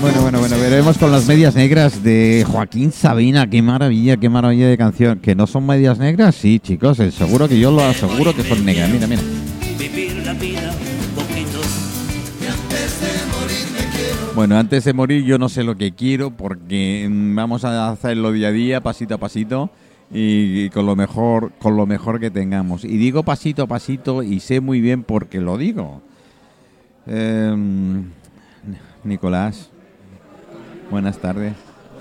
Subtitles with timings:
[0.00, 3.48] Bueno, bueno, bueno, veremos con las medias negras de Joaquín Sabina.
[3.48, 5.18] Qué maravilla, qué maravilla de canción.
[5.18, 6.36] ¿Que no son medias negras?
[6.36, 8.90] Sí, chicos, el seguro que yo lo aseguro que son negras.
[8.90, 9.22] Mira, mira.
[14.36, 18.32] Bueno, antes de morir yo no sé lo que quiero porque mm, vamos a hacerlo
[18.32, 19.70] día a día, pasito a pasito
[20.12, 22.84] y, con lo mejor, con lo mejor que tengamos.
[22.84, 26.02] Y digo pasito a pasito y sé muy bien por qué lo digo.
[27.06, 28.04] Em,
[29.04, 29.70] Nicolás,
[30.90, 31.52] buenas tardes.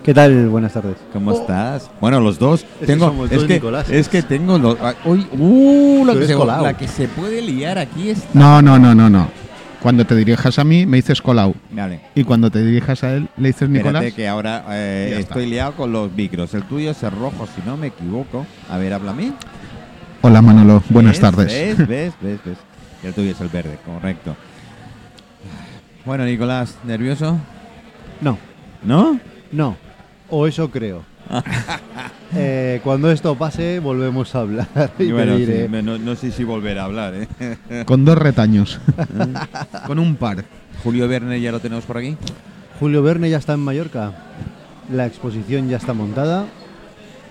[0.03, 0.49] ¿Qué tal?
[0.49, 0.97] Buenas tardes.
[1.13, 1.89] ¿Cómo estás?
[2.01, 2.61] Bueno, los dos.
[2.61, 4.77] Es que tengo, somos es, dos que, es que tengo los.
[4.81, 6.63] ah, uy, uh, la que, se, colao.
[6.63, 8.23] la que se puede liar aquí es.
[8.33, 9.27] No, no, no, no, no.
[9.81, 11.53] Cuando te dirijas a mí, me dices Colau.
[11.69, 12.01] Vale.
[12.15, 14.03] Y cuando te dirijas a él, le dices Nicolás.
[14.03, 16.55] Espérate que ahora eh, estoy liado con los micros.
[16.55, 18.47] El tuyo es el rojo, si no me equivoco.
[18.71, 19.31] A ver, habla a mí.
[20.23, 21.21] Hola Manolo, buenas ¿Ves?
[21.21, 21.77] tardes.
[21.77, 21.87] ¿Ves?
[21.87, 22.13] ¿Ves?
[22.19, 22.57] ¿Ves?
[23.03, 24.35] El tuyo es el verde, correcto.
[26.05, 27.37] Bueno, Nicolás, ¿nervioso?
[28.21, 28.37] No,
[28.83, 29.19] ¿No?
[29.51, 29.75] no.
[30.29, 31.03] O eso creo.
[32.37, 34.67] Eh, cuando esto pase, volvemos a hablar.
[34.99, 35.69] y bueno, te sí, diré.
[35.69, 37.27] me- no, no sé si volver a hablar, ¿eh?
[37.85, 38.77] Con dos retaños.
[39.87, 40.43] Con un par.
[40.83, 42.17] Julio Verne ya lo tenemos por aquí.
[42.77, 44.11] Julio Verne ya está en Mallorca.
[44.91, 46.43] La exposición ya está montada.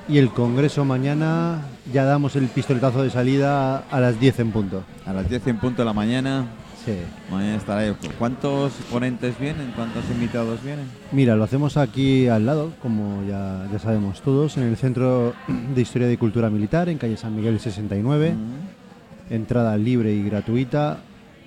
[0.08, 1.58] Y el congreso mañana
[1.92, 4.84] ya damos el pistoletazo de salida a las 10 en punto.
[5.05, 6.47] A las 10 en punto de la mañana.
[6.84, 6.92] Sí.
[7.30, 7.94] Mañana estará.
[8.18, 9.72] ¿Cuántos ponentes vienen?
[9.74, 10.84] ¿Cuántos invitados vienen?
[11.12, 15.32] Mira, lo hacemos aquí al lado, como ya, ya sabemos todos, en el Centro
[15.74, 18.34] de Historia y Cultura Militar, en calle San Miguel 69.
[19.30, 20.98] Entrada libre y gratuita.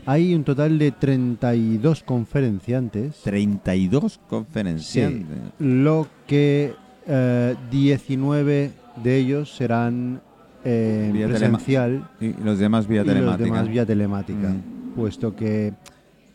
[0.08, 3.18] Hay un total de 32 conferenciantes.
[3.24, 5.38] 32 conferenciantes.
[5.38, 6.74] Sí, lo que
[7.06, 8.72] eh, 19
[9.04, 10.22] de ellos serán
[10.64, 13.44] eh, presencial Y los demás vía y los telemática.
[13.46, 14.77] demás vía telemática, Mm.
[14.98, 15.74] Puesto que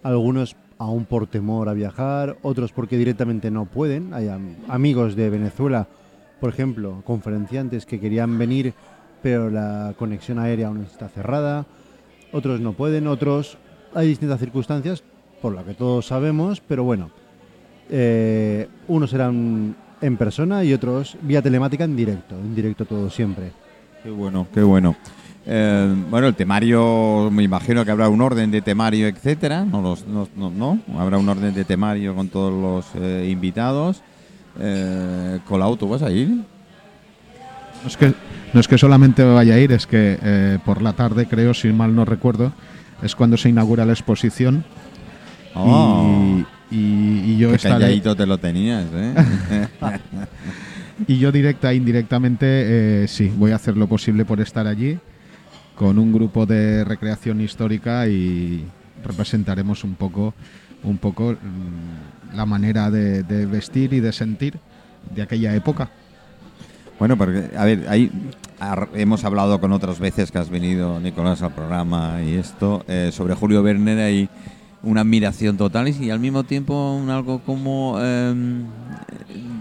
[0.04, 4.14] algunos aún por temor a viajar, otros porque directamente no pueden.
[4.14, 5.88] Hay am- amigos de Venezuela,
[6.40, 8.72] por ejemplo, conferenciantes que querían venir,
[9.20, 11.66] pero la conexión aérea aún está cerrada.
[12.32, 13.58] Otros no pueden, otros
[13.94, 15.02] hay distintas circunstancias,
[15.42, 17.10] por lo que todos sabemos, pero bueno,
[17.90, 23.50] eh, unos serán en persona y otros vía telemática en directo, en directo todo siempre.
[24.04, 24.94] Qué bueno, qué bueno.
[25.44, 29.64] Eh, bueno, el temario, me imagino que habrá un orden de temario, etcétera.
[29.64, 30.78] No, los, no, no, no.
[30.98, 34.02] habrá un orden de temario con todos los eh, invitados.
[34.60, 36.28] Eh, Colau, ¿tú vas a ir?
[36.28, 38.14] No es que,
[38.52, 41.68] no es que solamente vaya a ir, es que eh, por la tarde, creo, si
[41.72, 42.52] mal no recuerdo,
[43.02, 44.64] es cuando se inaugura la exposición.
[45.54, 46.04] Oh,
[46.70, 47.74] Y, y- y yo qué estaré.
[47.80, 49.14] calladito te lo tenías, ¿eh?
[51.08, 54.98] Y yo directa e indirectamente, eh, sí, voy a hacer lo posible por estar allí
[55.76, 58.64] con un grupo de recreación histórica y
[59.04, 60.34] representaremos un poco,
[60.84, 64.58] un poco mm, la manera de, de vestir y de sentir
[65.14, 65.90] de aquella época.
[66.98, 68.10] Bueno, porque, a ver, ahí
[68.94, 73.34] hemos hablado con otras veces que has venido, Nicolás, al programa y esto, eh, sobre
[73.34, 74.28] Julio Werner hay
[74.82, 78.64] una admiración total y al mismo tiempo un algo como em,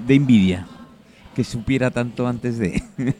[0.06, 0.68] de envidia,
[1.36, 2.84] que supiera tanto antes de...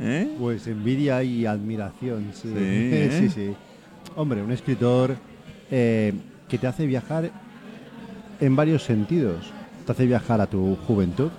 [0.00, 0.36] ¿Eh?
[0.38, 2.48] Pues envidia y admiración, sí.
[2.48, 3.18] Sí, ¿eh?
[3.18, 3.54] sí, sí.
[4.16, 5.16] Hombre, un escritor
[5.70, 6.12] eh,
[6.48, 7.30] que te hace viajar
[8.40, 9.50] en varios sentidos.
[9.86, 11.30] Te hace viajar a tu juventud,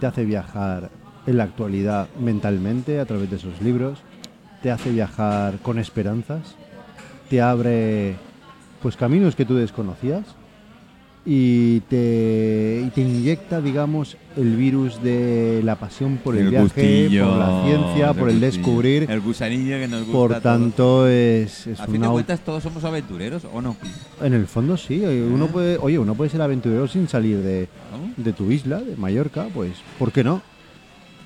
[0.00, 0.90] te hace viajar
[1.26, 4.00] en la actualidad mentalmente a través de sus libros,
[4.62, 6.56] te hace viajar con esperanzas,
[7.30, 8.16] te abre
[8.82, 10.24] pues caminos que tú desconocías
[11.26, 17.28] y te, y te inyecta, digamos, el virus de la pasión por el, viaje, gustillo,
[17.28, 18.40] por la ciencia, por el gustillo.
[18.40, 19.10] descubrir.
[19.10, 20.12] El gusanillo que nos gusta.
[20.12, 23.76] Por tanto, es, es A fin de cuentas, todos somos aventureros, ¿o no?
[24.22, 27.68] En el fondo sí, uno puede, oye, uno puede ser aventurero sin salir de,
[28.16, 30.42] de tu isla, de Mallorca, pues, ¿por qué no?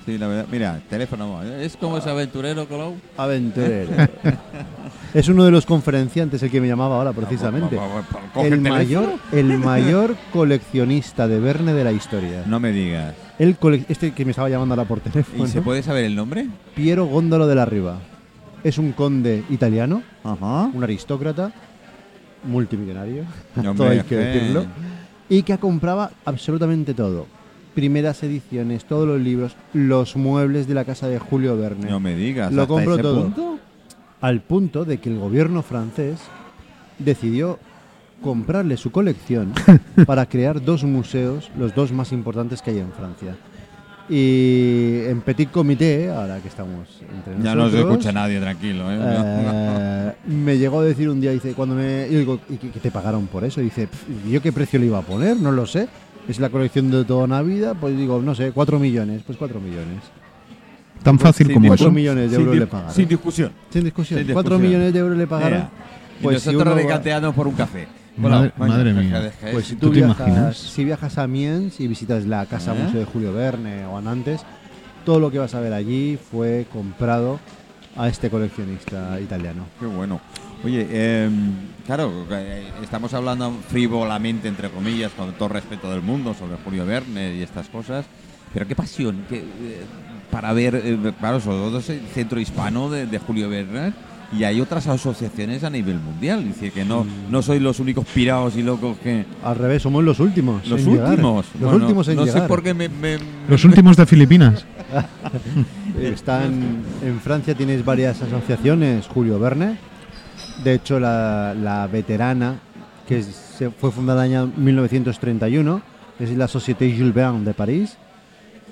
[0.05, 0.45] Sí, la verdad.
[0.49, 1.43] Mira, teléfono.
[1.43, 2.95] ¿Es como ese aventurero, Colau?
[3.17, 3.91] Aventurero.
[5.13, 7.77] es uno de los conferenciantes el que me llamaba ahora precisamente.
[8.33, 12.43] Coge El mayor, el mayor coleccionista de Verne de la historia.
[12.45, 13.15] No me digas.
[13.37, 15.45] El cole- este que me estaba llamando ahora por teléfono.
[15.45, 16.47] ¿Y se puede saber el nombre?
[16.75, 17.97] Piero Góndolo de la Riva.
[18.63, 20.69] Es un conde italiano, Ajá.
[20.73, 21.53] un aristócrata,
[22.43, 23.23] multimillonario,
[23.55, 24.65] Hombre, todo hay que decirlo,
[25.29, 27.27] y que compraba absolutamente todo.
[27.75, 31.89] Primeras ediciones, todos los libros, los muebles de la casa de Julio Verne.
[31.89, 32.51] No me digas.
[32.51, 33.21] Lo ¿hasta compró ese todo.
[33.23, 33.59] punto?
[34.21, 36.19] Al punto de que el gobierno francés
[36.97, 37.59] decidió
[38.21, 39.53] comprarle su colección
[40.05, 43.35] para crear dos museos, los dos más importantes que hay en Francia.
[44.09, 48.91] Y en Petit Comité, ahora que estamos entre Ya no se escucha nadie, tranquilo.
[48.91, 48.97] ¿eh?
[48.99, 52.07] eh, me llegó a decir un día, dice, cuando me...
[52.09, 53.61] y digo, ¿y qué, te pagaron por eso?
[53.61, 55.37] Dice, "Pff, ¿yo qué precio le iba a poner?
[55.37, 55.87] No lo sé.
[56.27, 59.59] Es la colección de toda una vida, pues digo, no sé, 4 millones, pues 4
[59.59, 60.01] millones.
[61.03, 61.91] Tan fácil como cuatro eso.
[61.93, 62.93] millones de Sin euros di- le pagaron.
[62.93, 63.51] Sin discusión.
[63.69, 64.61] Sin discusión, Sin 4 discusión.
[64.61, 65.59] millones de euros le pagaron.
[66.19, 67.87] Y Pues si nosotros va- regateando por un café.
[68.17, 69.21] Madre- mía.
[69.21, 70.57] deja Pues si ¿Tú tú, te viajas, imaginas?
[70.57, 72.83] si viajas a Miens y visitas la Casa ¿Eh?
[72.83, 74.41] Museo de Julio Verne o a Nantes,
[75.05, 77.39] todo lo que vas a ver allí fue comprado
[77.95, 79.65] a este coleccionista italiano.
[79.79, 80.19] Qué bueno.
[80.65, 81.29] Oye, eh,
[81.85, 87.35] claro, eh, estamos hablando frívolamente, entre comillas, con todo respeto del mundo, sobre Julio Verne
[87.35, 88.05] y estas cosas,
[88.53, 89.81] pero qué pasión qué, eh,
[90.31, 91.83] para ver, eh, claro, sobre todo el
[92.13, 93.93] centro hispano de, de Julio Verne
[94.37, 97.31] y hay otras asociaciones a nivel mundial, es decir, que no, Mm.
[97.31, 99.25] no sois los únicos pirados y locos que...
[99.43, 100.67] Al revés, somos los últimos.
[100.67, 101.09] Los en llegar.
[101.09, 101.45] últimos.
[101.59, 102.41] Los Bueno, últimos en no llegar.
[102.43, 102.89] sé por qué me...
[102.89, 103.17] me-
[103.47, 104.65] Los últimos de Filipinas.
[106.01, 109.77] Están en Francia tienes varias asociaciones, Julio Verne.
[110.63, 112.59] De hecho, la, la veterana,
[113.07, 115.81] que se fue fundada en el año 1931,
[116.19, 117.97] es la Société Jules Verne de París.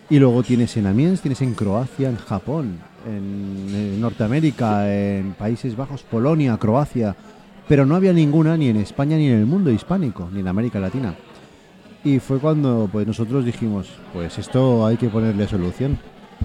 [0.09, 6.04] Y luego tienes en Amiens, tienes en Croacia, en Japón, en, Norteamérica, en Países Bajos,
[6.04, 7.15] Polonia, Croacia.
[7.68, 10.80] Pero no había ninguna ni en España ni en el mundo hispánico, ni en América
[10.80, 11.13] Latina.
[12.06, 16.00] Y fue cuando pues nosotros dijimos, pues esto hay que ponerle solución.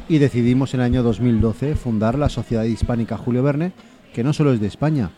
[0.08, 3.72] Y decidimos en el año 2012 fundar la Sociedad Hispánica Julio Verne,
[4.12, 5.10] que no solo es de España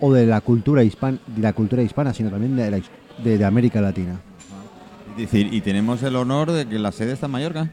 [0.00, 4.18] o de la cultura hispana, de la cultura hispana, sino también de América Latina.
[5.16, 7.70] Decir, y tenemos el honor de que la sede está en Mallorca.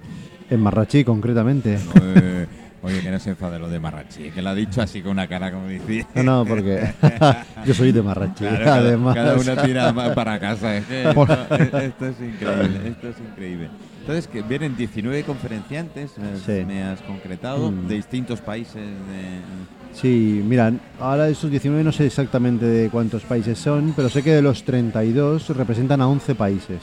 [0.49, 1.77] En Marrachí, concretamente.
[2.01, 2.45] Eh,
[2.81, 5.27] oye, que no se enfade lo de Marrachi, que lo ha dicho así con una
[5.27, 6.05] cara como dice.
[6.15, 6.93] No, no, porque
[7.65, 9.15] yo soy de Marrachí, Claro, cada, además.
[9.15, 10.77] cada una tira para casa.
[10.77, 13.69] Es que Por- esto, esto es increíble, esto es increíble.
[14.01, 16.65] Entonces, que vienen 19 conferenciantes, me, Sí.
[16.65, 17.87] me has concretado, Mm.
[17.87, 18.75] de distintos países.
[18.75, 24.23] de- Sí, mira, ahora esos 19 no sé exactamente de cuántos países son, pero sé
[24.23, 26.79] que de los 32 representan a 11 países.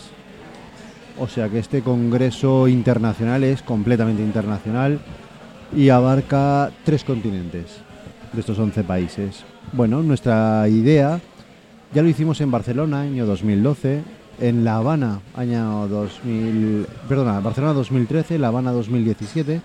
[1.20, 4.98] O sea que este congreso internacional es completamente internacional
[5.76, 7.76] y abarca tres continentes
[8.32, 9.44] de estos 11 países.
[9.72, 11.20] Bueno, nuestra idea
[11.92, 14.02] ya lo hicimos en Barcelona, año 2012,
[14.40, 19.60] en La Habana, año 2000, perdona, Barcelona 2013, La Habana 2017.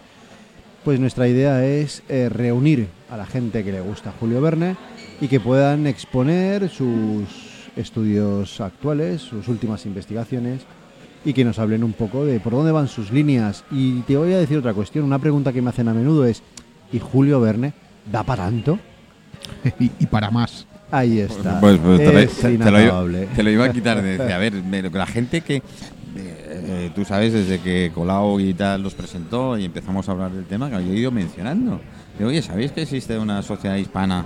[0.83, 4.75] Pues nuestra idea es eh, reunir a la gente que le gusta Julio Verne
[5.21, 10.65] y que puedan exponer sus estudios actuales, sus últimas investigaciones
[11.25, 13.63] y que nos hablen un poco de por dónde van sus líneas.
[13.71, 16.43] Y te voy a decir otra cuestión, una pregunta que me hacen a menudo es,
[16.93, 17.73] ¿y Julio Verne
[18.11, 18.77] da para tanto?
[19.79, 20.65] y, y para más.
[20.91, 21.59] Ahí está.
[21.59, 24.17] Pues, pues, te, lo- es te- te lo, iba- te lo iba a quitar de
[24.17, 24.53] decir, a ver,
[24.93, 25.63] la gente que, eh,
[26.15, 30.45] eh, tú sabes, desde que Colau y tal los presentó y empezamos a hablar del
[30.45, 31.81] tema, que yo he ido mencionando.
[32.17, 34.25] Digo, oye, ¿sabéis que existe una sociedad hispana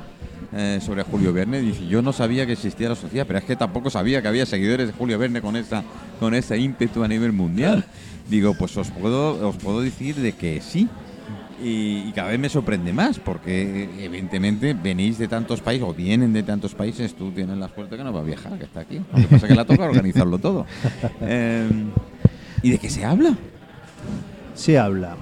[0.54, 1.62] eh, sobre Julio Verne?
[1.62, 4.46] Dice, yo no sabía que existía la sociedad, pero es que tampoco sabía que había
[4.46, 5.84] seguidores de Julio Verne con esa
[6.20, 7.86] con ese ímpetu a nivel mundial.
[8.30, 10.88] Digo, pues os puedo, os puedo decir de que sí.
[11.62, 15.94] Y, y cada vez me sorprende más, porque eh, evidentemente venís de tantos países, o
[15.94, 18.80] vienen de tantos países, tú tienes la suerte que no va a viajar, que está
[18.80, 19.02] aquí.
[19.12, 20.66] Lo que pasa es que la toca organizarlo todo.
[21.22, 21.68] Eh,
[22.62, 23.36] ¿Y de qué se habla?
[24.54, 25.16] Se habla.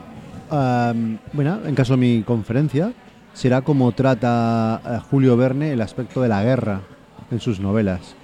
[1.34, 2.94] Bueno, en caso de mi conferencia,
[3.38, 6.82] será como trata eh, Julio Verne el aspecto de la guerra
[7.30, 8.16] en sus novelas.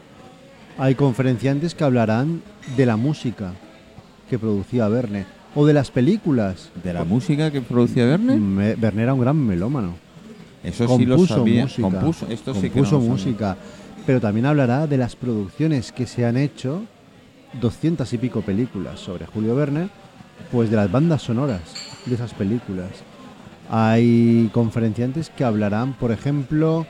[0.80, 2.42] Hay conferenciantes que hablarán
[2.76, 3.52] de la música
[4.28, 6.72] que producía Verne o de las películas.
[6.84, 8.38] ¿De la música que producía Verne?
[8.38, 9.94] Me- Verne era un gran melómano.
[10.64, 11.64] Eso sí lo compuso sabía.
[11.64, 11.82] música.
[11.90, 13.12] Compuso, esto sí que no compuso lo sabía.
[13.12, 13.58] música.
[14.08, 16.82] Pero también hablará de las producciones que se han hecho,
[17.62, 19.90] 200 y pico películas sobre Julio Verne,
[20.52, 21.62] pues de las bandas sonoras
[22.06, 22.90] de esas películas.
[23.76, 26.86] Hay conferenciantes que hablarán, por ejemplo,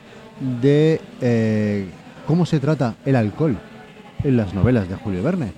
[0.60, 1.86] de eh,
[2.26, 3.56] cómo se trata el alcohol
[4.22, 5.54] en las novelas de Julio Verne.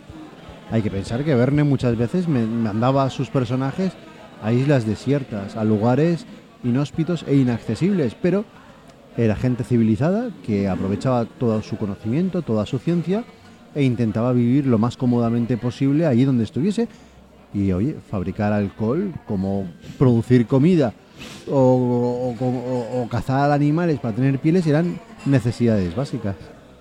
[0.70, 3.92] Hay que pensar que Verne muchas veces mandaba a sus personajes
[4.40, 6.26] a islas desiertas, a lugares
[6.62, 8.44] inhóspitos e inaccesibles, pero
[9.16, 13.24] era gente civilizada que aprovechaba todo su conocimiento, toda su ciencia
[13.74, 16.86] e intentaba vivir lo más cómodamente posible allí donde estuviese.
[17.52, 19.66] Y oye, fabricar alcohol, como
[19.98, 20.94] producir comida
[21.48, 26.36] o, o- o- o cazar animales para tener pieles eran necesidades básicas.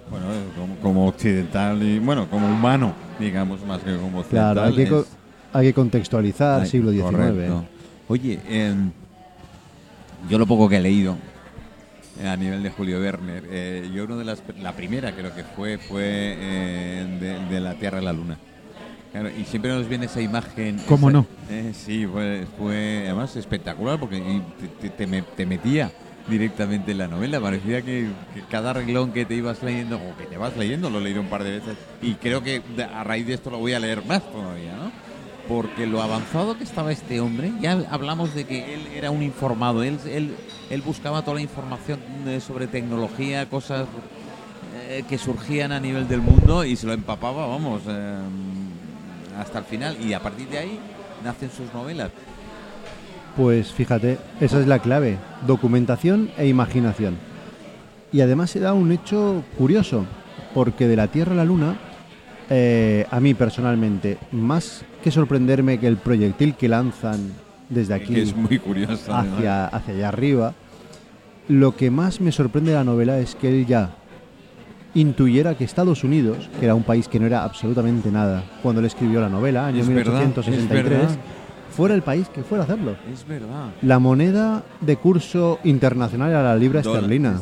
[0.09, 4.53] Bueno, eh, como, como occidental y, bueno, como humano, digamos, más que como occidental.
[4.53, 5.07] Claro, hay que, es-
[5.53, 7.11] hay que contextualizar Ay, siglo XIX.
[7.11, 7.65] correcto.
[8.07, 8.91] Oye, em,
[10.29, 11.17] yo lo poco que he leído
[12.19, 15.43] eh, a nivel de Julio Werner, eh, yo una de las, la primera creo que
[15.43, 16.01] fue, fue
[17.19, 18.37] de, de la Tierra a la Luna.
[19.15, 20.77] Claro, y siempre nos viene esa imagen.
[20.89, 21.25] ¿Cómo esa- no?
[21.49, 24.21] eh, sí, fue, fue además espectacular porque
[24.59, 25.89] te, te- te me- te metía
[26.27, 27.39] directamente en la novela.
[27.39, 30.99] Parecía que, que cada reglón que te ibas leyendo, o que te vas leyendo, lo
[30.99, 31.77] he leído un par de veces.
[32.01, 32.61] Y creo que
[32.93, 34.91] a raíz de esto lo voy a leer más todavía, ¿no?
[35.47, 39.81] Porque lo avanzado que estaba este hombre, ya hablamos de que él era un informado,
[39.83, 40.35] él, él,
[40.69, 43.87] él buscaba toda la información eh, sobre tecnología, cosas
[44.89, 48.17] eh, que surgían a nivel del mundo y se lo empapaba, vamos, eh,
[49.37, 49.97] hasta el final.
[50.01, 50.79] Y a partir de ahí
[51.23, 52.11] nacen sus novelas.
[53.35, 57.17] Pues fíjate, esa es la clave, documentación e imaginación.
[58.11, 60.05] Y además se da un hecho curioso,
[60.53, 61.75] porque de la Tierra a la Luna,
[62.49, 67.33] eh, a mí personalmente, más que sorprenderme que el proyectil que lanzan
[67.67, 69.13] desde aquí es muy curioso.
[69.13, 70.53] hacia, hacia allá arriba,
[71.49, 73.95] lo que más me sorprende de la novela es que él ya
[74.95, 78.87] intuyera que Estados Unidos, que era un país que no era absolutamente nada cuando él
[78.87, 81.15] escribió la novela, año Es verdad, es 1863, verdad.
[81.69, 82.95] fuera el país que fuera a hacerlo.
[83.13, 83.69] Es verdad.
[83.81, 87.41] La moneda de curso internacional era la libra Dólar, esterlina.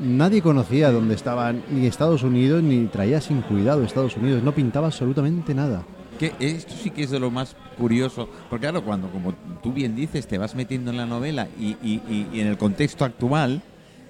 [0.00, 4.42] Nadie conocía dónde estaban ni Estados Unidos ni traía sin cuidado Estados Unidos.
[4.42, 5.82] No pintaba absolutamente nada.
[6.18, 9.32] Que esto sí que es de lo más curioso, porque claro, cuando, como
[9.62, 12.56] tú bien dices, te vas metiendo en la novela y, y- y- y en el
[12.58, 13.62] contexto actual,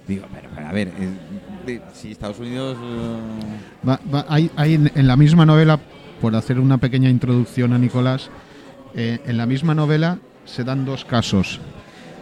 [0.07, 0.91] digo, pero, pero, a ver,
[1.93, 2.77] si Estados Unidos...
[2.81, 5.79] eh, hay, hay en, la misma novela,
[6.21, 8.29] por hacer una pequeña introducción a Nicolás,
[8.93, 11.59] eh, en la misma novela se dan dos casos.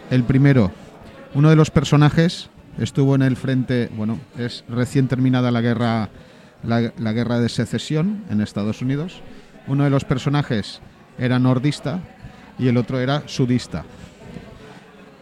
[0.10, 0.72] El primero,
[1.34, 6.10] uno de los personajes estuvo en el frente, bueno, es recién terminada la guerra,
[6.64, 9.22] la, guerra de secesión en Estados Unidos.
[9.68, 10.82] Uno de los personajes
[11.18, 12.00] era nordista
[12.58, 13.86] y el otro era sudista.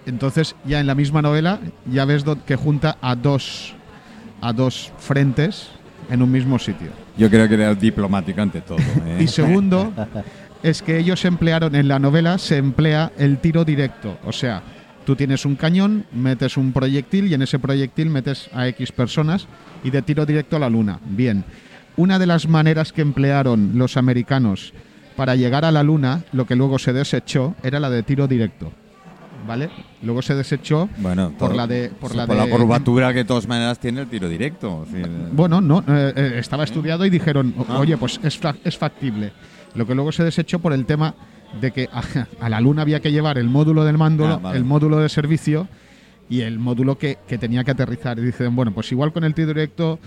[0.05, 3.75] Entonces, ya en la misma novela, ya ves que junta a dos,
[4.41, 5.69] a dos frentes
[6.09, 6.89] en un mismo sitio.
[7.17, 8.77] yo creo que era diplomático ante todo.
[9.05, 9.19] ¿eh?
[9.21, 9.93] Y segundo,
[10.63, 14.17] es que ellos emplearon, en la novela se emplea el tiro directo.
[14.25, 14.61] O sea,
[15.05, 19.47] tú tienes un cañón, metes un proyectil y en ese proyectil metes a X personas
[19.83, 20.99] y de tiro directo a la luna.
[21.05, 21.45] Bien.
[21.97, 24.73] Una de las maneras que emplearon los americanos
[25.15, 28.71] para llegar a la luna, lo que luego se desechó, era la de tiro directo.
[29.47, 29.69] ¿Vale?
[30.03, 33.25] Luego se desechó Bueno, por la de por la por de la curvatura que de
[33.25, 34.85] todas maneras tiene el tiro directo.
[35.33, 37.79] Bueno, no, eh, eh, estaba estudiado y dijeron, Ah.
[37.79, 39.33] oye, pues es, es factible.
[39.75, 41.15] Lo que luego se desechó por el tema
[41.59, 42.01] de que a,
[42.45, 44.57] a la Luna había que llevar el módulo del mando, Ah, vale.
[44.57, 45.67] el módulo de servicio
[46.29, 48.19] y el módulo que, que tenía que aterrizar.
[48.19, 49.99] Y dicen, bueno, pues igual con el tiro directo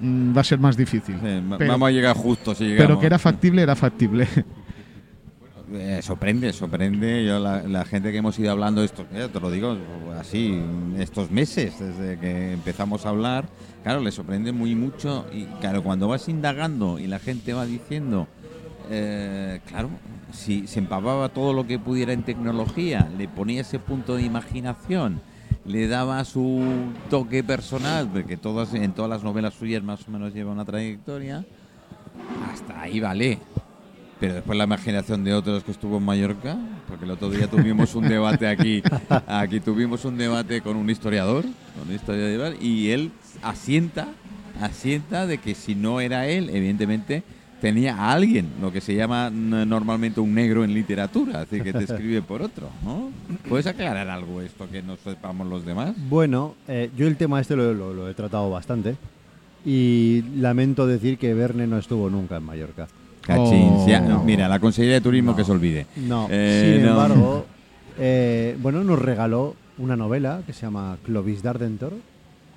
[0.00, 1.16] mm, va a ser más difícil.
[1.58, 2.86] pero, vamos a llegar justo si llegamos.
[2.86, 4.26] pero que era factible, era factible.
[5.72, 7.24] Eh, sorprende, sorprende.
[7.24, 9.76] Yo la, la gente que hemos ido hablando esto, eh, te lo digo
[10.18, 10.60] así,
[10.98, 13.48] estos meses desde que empezamos a hablar,
[13.84, 18.26] claro, le sorprende muy mucho y claro, cuando vas indagando y la gente va diciendo,
[18.90, 19.90] eh, claro,
[20.32, 25.20] si se empapaba todo lo que pudiera en tecnología, le ponía ese punto de imaginación,
[25.64, 26.64] le daba su
[27.10, 31.44] toque personal, porque todas en todas las novelas suyas más o menos lleva una trayectoria,
[32.50, 33.38] hasta ahí vale.
[34.20, 37.94] Pero después la imaginación de otros que estuvo en Mallorca, porque el otro día tuvimos
[37.94, 38.82] un debate aquí,
[39.26, 41.42] aquí tuvimos un debate con un historiador,
[41.78, 43.12] con un historiador, y él
[43.42, 44.08] asienta,
[44.60, 47.22] asienta de que si no era él, evidentemente
[47.62, 51.84] tenía a alguien, lo que se llama normalmente un negro en literatura, decir, que te
[51.84, 53.10] escribe por otro, ¿no?
[53.48, 55.92] ¿Puedes aclarar algo esto que no sepamos los demás?
[56.10, 58.96] Bueno, eh, yo el tema este lo, lo- lo he tratado bastante
[59.64, 62.86] y lamento decir que Verne no estuvo nunca en Mallorca.
[63.22, 63.86] Cachín, Oh.
[63.88, 65.36] ya, no, mira, la Consejería de Turismo No.
[65.36, 65.86] que se olvide.
[65.96, 66.90] No, Eh, sin no.
[66.92, 67.46] embargo,
[67.98, 71.92] eh, bueno, nos regaló una novela que se llama Clovis Dardentor,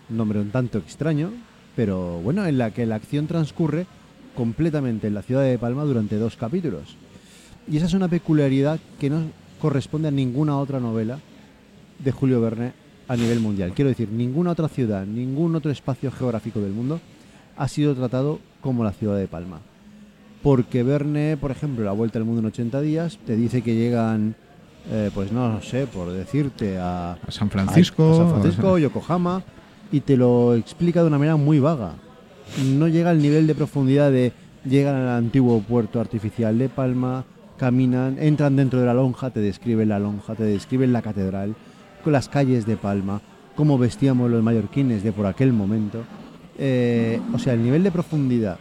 [0.09, 1.31] un nombre un tanto extraño,
[1.75, 3.85] pero bueno, en la que la acción transcurre
[4.35, 6.95] completamente en la ciudad de Palma durante dos capítulos.
[7.67, 9.21] Y esa es una peculiaridad que no
[9.61, 11.19] corresponde a ninguna otra novela
[11.99, 12.73] de Julio Verne
[13.07, 13.73] a nivel mundial.
[13.73, 16.99] Quiero decir, ninguna otra ciudad, ningún otro espacio geográfico del mundo
[17.57, 19.59] ha sido tratado como la ciudad de Palma.
[20.43, 24.35] Porque Verne, por ejemplo, La Vuelta al Mundo en 80 días, te dice que llegan,
[24.91, 28.11] eh, pues no sé, por decirte, a, A San Francisco.
[28.11, 29.41] a San Francisco, Yokohama,
[29.91, 31.93] y te lo explica de una manera muy vaga.
[32.75, 34.33] No llega al nivel de profundidad de
[34.65, 37.23] llegan al antiguo puerto artificial de Palma,
[37.57, 41.55] caminan, entran dentro de la lonja, te describen la lonja, te describen la catedral,
[42.03, 43.21] con las calles de Palma,
[43.55, 46.03] cómo vestíamos los mallorquines de por aquel momento.
[46.57, 48.57] Eh, o sea, el nivel de profundidad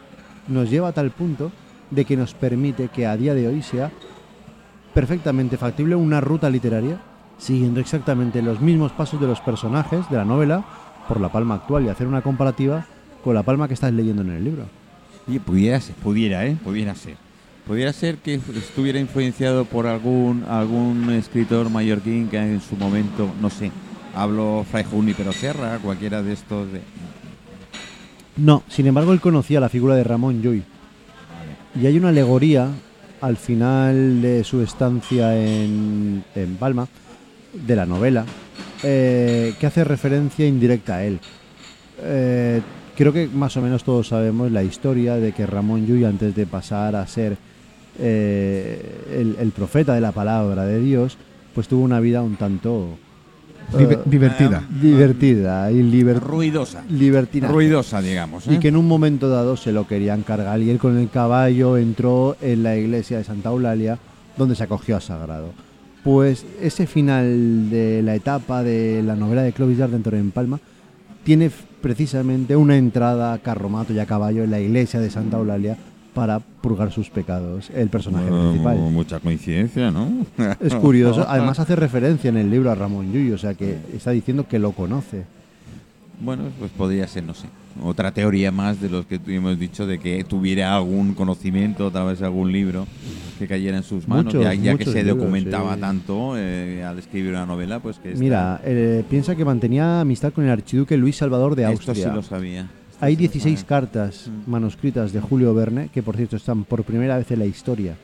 [0.47, 1.51] nos lleva a tal punto
[1.93, 3.91] de que nos permite que a día de hoy sea
[4.93, 6.99] perfectamente factible una ruta literaria
[7.37, 10.63] siguiendo exactamente los mismos pasos de los personajes de la novela
[11.07, 12.85] por la palma actual y hacer una comparativa
[13.23, 14.65] con la palma que estás leyendo en el libro.
[15.27, 16.57] Y pudiera ser, pudiera, ¿eh?
[16.63, 17.17] Pudiera ser.
[17.65, 23.49] Pudiera ser que estuviera influenciado por algún algún escritor mallorquín que en su momento, no
[23.49, 23.71] sé,
[24.15, 26.71] hablo Fray Junípero Serra, cualquiera de estos.
[26.71, 26.81] De...
[28.35, 30.63] No, sin embargo, él conocía la figura de Ramón Llull.
[31.79, 32.69] Y hay una alegoría
[33.21, 36.87] al final de su estancia en, en Palma,
[37.53, 38.25] de la novela,
[38.83, 41.19] eh, que hace referencia indirecta a él.
[42.01, 42.61] Eh,
[42.95, 46.45] creo que más o menos todos sabemos la historia de que Ramón Llull, antes de
[46.45, 47.37] pasar a ser
[47.97, 51.17] eh, el, el profeta de la palabra de Dios,
[51.55, 52.97] pues tuvo una vida un tanto
[53.79, 54.63] Eh, divertida.
[54.81, 56.83] divertida y liber- Ruidosa.
[56.89, 57.47] libertina.
[57.47, 58.47] Ruidosa, digamos.
[58.47, 58.53] ¿eh?
[58.55, 61.77] Y que en un momento dado se lo querían cargar y él con el caballo
[61.77, 63.97] entró en la iglesia de Santa Eulalia
[64.37, 65.51] donde se acogió a Sagrado.
[66.03, 70.59] Pues ese final de la etapa de la novela de Clovis Dardentor en Palma
[71.23, 71.49] tiene
[71.81, 75.77] precisamente una entrada a carromato y a caballo en la iglesia de Santa Eulalia
[76.13, 78.77] para purgar sus pecados, el personaje Bueno, principal.
[78.91, 80.09] mucha coincidencia, ¿no?
[80.61, 84.11] Es curioso, además hace referencia en el libro a Ramón Llull, o sea que está
[84.11, 85.23] diciendo que lo conoce.
[86.21, 87.47] Bueno, pues podría ser, no sé.
[87.83, 92.19] Otra teoría más de los que hemos dicho de que tuviera algún conocimiento a través
[92.19, 92.85] de algún libro
[93.39, 95.81] que cayera en sus manos, Muchos, ya, ya que se libros, documentaba sí.
[95.81, 100.31] tanto eh, al escribir una novela, pues que esta- Mira, eh, piensa que mantenía amistad
[100.31, 102.09] con el archiduque Luis Salvador de esto Austria.
[102.09, 102.69] sí lo sabía.
[103.03, 103.67] Hay sí lo 16 sabía.
[103.67, 104.49] cartas Mm.
[104.51, 107.95] manuscritas de Julio Verne, que por cierto están por primera vez en la historia,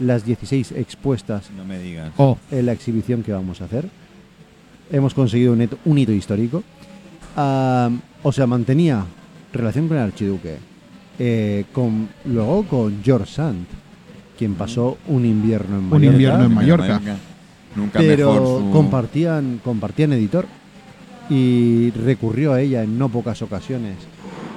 [0.00, 2.12] las 16 expuestas No me digas.
[2.16, 3.88] Oh, en la exhibición que vamos a hacer.
[4.92, 6.62] Hemos conseguido un hito, un hito histórico.
[7.36, 7.90] Ah,
[8.22, 9.04] o sea, mantenía
[9.52, 10.56] relación con el archiduque.
[11.18, 13.66] Eh, con, luego con George Sand,
[14.36, 17.00] quien pasó un invierno en Un Mallorca, invierno en Mallorca.
[17.76, 20.46] Nunca pero mejor su- compartían, compartían editor
[21.30, 23.94] y recurrió a ella en no pocas ocasiones.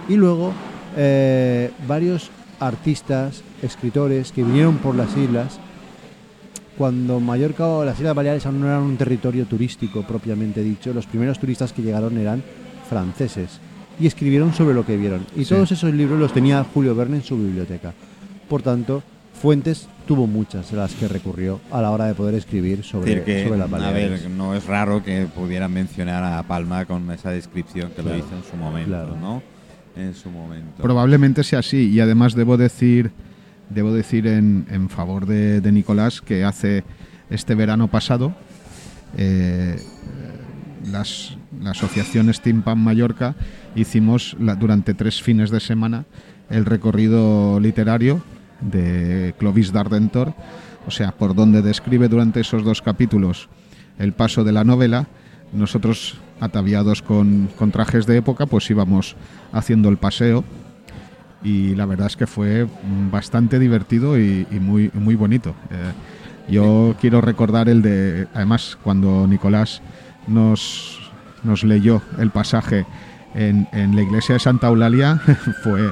[0.09, 0.53] Y luego
[0.95, 5.59] eh, varios artistas, escritores que vinieron por las islas
[6.77, 10.93] cuando Mallorca o las Islas Baleares aún no eran un territorio turístico propiamente dicho.
[10.93, 12.43] Los primeros turistas que llegaron eran
[12.87, 13.59] franceses
[13.99, 15.25] y escribieron sobre lo que vieron.
[15.35, 15.49] Y Sí.
[15.55, 17.93] todos esos libros los tenía Julio Verne en su biblioteca.
[18.47, 19.01] Por tanto,
[19.41, 23.23] fuentes tuvo muchas de las que recurrió a la hora de poder escribir sobre, decir
[23.25, 24.21] que, sobre las a Baleares.
[24.23, 28.23] ver, no es raro que pudieran mencionar a Palma con esa descripción que Claro, lo
[28.23, 29.15] hizo en su momento, claro.
[29.19, 29.41] ¿no?
[29.97, 30.81] En su momento.
[30.81, 33.11] Probablemente sea así y además debo decir
[33.69, 36.83] debo decir en, en favor de, Nicolás que hace
[37.29, 38.33] este verano pasado
[39.17, 39.81] eh,
[40.89, 43.35] las, la asociación Steampunk Mallorca
[43.75, 46.05] hicimos durante tres fines de semana
[46.49, 48.21] el recorrido literario
[48.61, 50.33] de Clovis Dardentor,
[50.87, 53.49] o sea, por donde describe durante esos dos capítulos
[53.99, 55.07] el paso de la novela,
[55.53, 59.15] nosotros ataviados con, con trajes de época, pues íbamos
[59.51, 60.43] haciendo el paseo
[61.43, 62.67] y la verdad es que fue
[63.11, 65.55] bastante divertido y, y muy, muy bonito.
[65.71, 69.81] Eh, yo quiero recordar el de, además, cuando Nicolás
[70.27, 70.99] nos,
[71.43, 72.85] nos leyó el pasaje
[73.35, 75.19] en, en la iglesia de Santa Eulalia,
[75.63, 75.89] fue...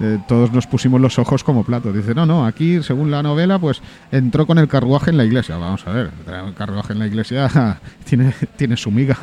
[0.00, 1.94] eh, todos nos pusimos los ojos como platos.
[1.94, 3.80] Dice, no, no, aquí, según la novela, pues
[4.10, 5.56] entró con el carruaje en la iglesia.
[5.56, 9.16] Vamos a ver, el carruaje en la iglesia tiene, tiene su miga.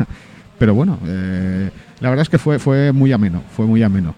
[0.58, 4.16] Pero bueno, eh, la verdad es que fue, fue muy ameno, fue muy ameno.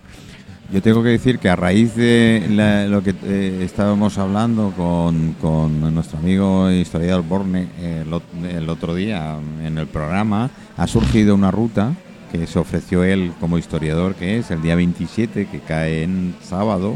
[0.72, 5.94] Yo tengo que decir que a raíz de lo que eh, estábamos hablando con, con
[5.94, 11.94] nuestro amigo historiador Borne el otro día en el programa, ha surgido una ruta
[12.34, 16.96] que se ofreció él como historiador, que es el día 27, que cae en sábado,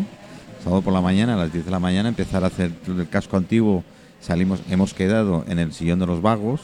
[0.64, 3.38] sábado por la mañana, a las 10 de la mañana, empezar a hacer el casco
[3.38, 3.84] antiguo.
[4.20, 6.62] Salimos, hemos quedado en el sillón de los vagos,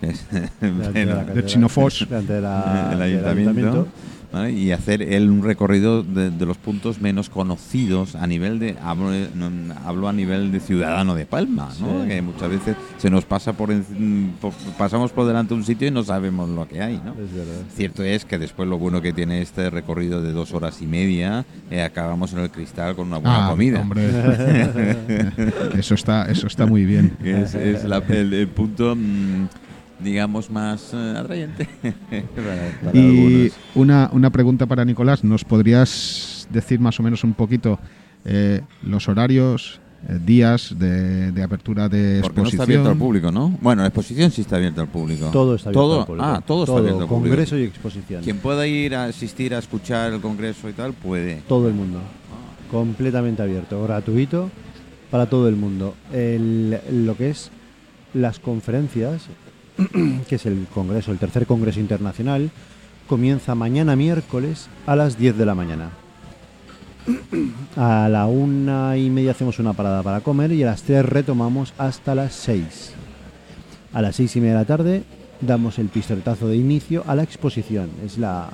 [0.00, 0.26] que es
[0.60, 2.06] Delante de Chinofos.
[2.08, 3.88] de del ayuntamiento,
[4.34, 4.52] ¿vale?
[4.52, 9.10] y hacer él un recorrido de, de los puntos menos conocidos a nivel de hablo,
[9.34, 12.02] no, hablo a nivel de ciudadano de Palma ¿no?
[12.02, 12.08] Sí.
[12.08, 15.88] que muchas veces se nos pasa por, en- por- pasamos por delante de un sitio
[15.88, 17.12] y no sabemos lo que hay ¿no?
[17.12, 17.62] Es verdad.
[17.74, 21.44] Cierto es que después lo bueno que tiene este recorrido de dos horas y media,
[21.70, 23.80] eh, acabamos en el cristal con una buena Ah, comida.
[23.80, 24.08] hombre.
[25.78, 27.16] eso está, eso está muy bien.
[27.22, 29.46] Es, es la- el, el punto, mm,
[30.04, 31.66] digamos, más eh, atrayente
[32.36, 37.32] para, para Y una, una pregunta para Nicolás, ¿nos podrías decir más o menos un
[37.34, 37.78] poquito
[38.24, 42.52] eh, los horarios, eh, días de, de apertura de Porque no exposición?
[42.52, 43.48] está abierto al público, ¿no?
[43.62, 45.30] Bueno, la exposición sí está abierta al público.
[45.32, 46.26] Todo está abierto Todo- al público.
[46.26, 47.26] Ah, todo, está abierto al público.
[47.28, 48.22] Congreso y exposición.
[48.22, 51.36] Quien pueda ir a asistir a escuchar el congreso y tal, puede.
[51.48, 52.00] Todo el mundo.
[52.70, 54.50] Completamente abierto, gratuito
[55.10, 55.94] para todo el mundo.
[56.12, 57.50] El- lo que es
[58.14, 59.26] las conferencias,
[60.28, 62.50] que es el congreso, el tercer congreso internacional,
[63.08, 65.90] comienza mañana miércoles a las 10 de la mañana.
[67.76, 71.74] A la una y media hacemos una parada para comer y a las tres retomamos
[71.76, 72.92] hasta las seis.
[73.92, 75.02] A las seis y media de la tarde
[75.40, 77.90] damos el pistoletazo de inicio a la exposición.
[78.04, 78.48] Es la,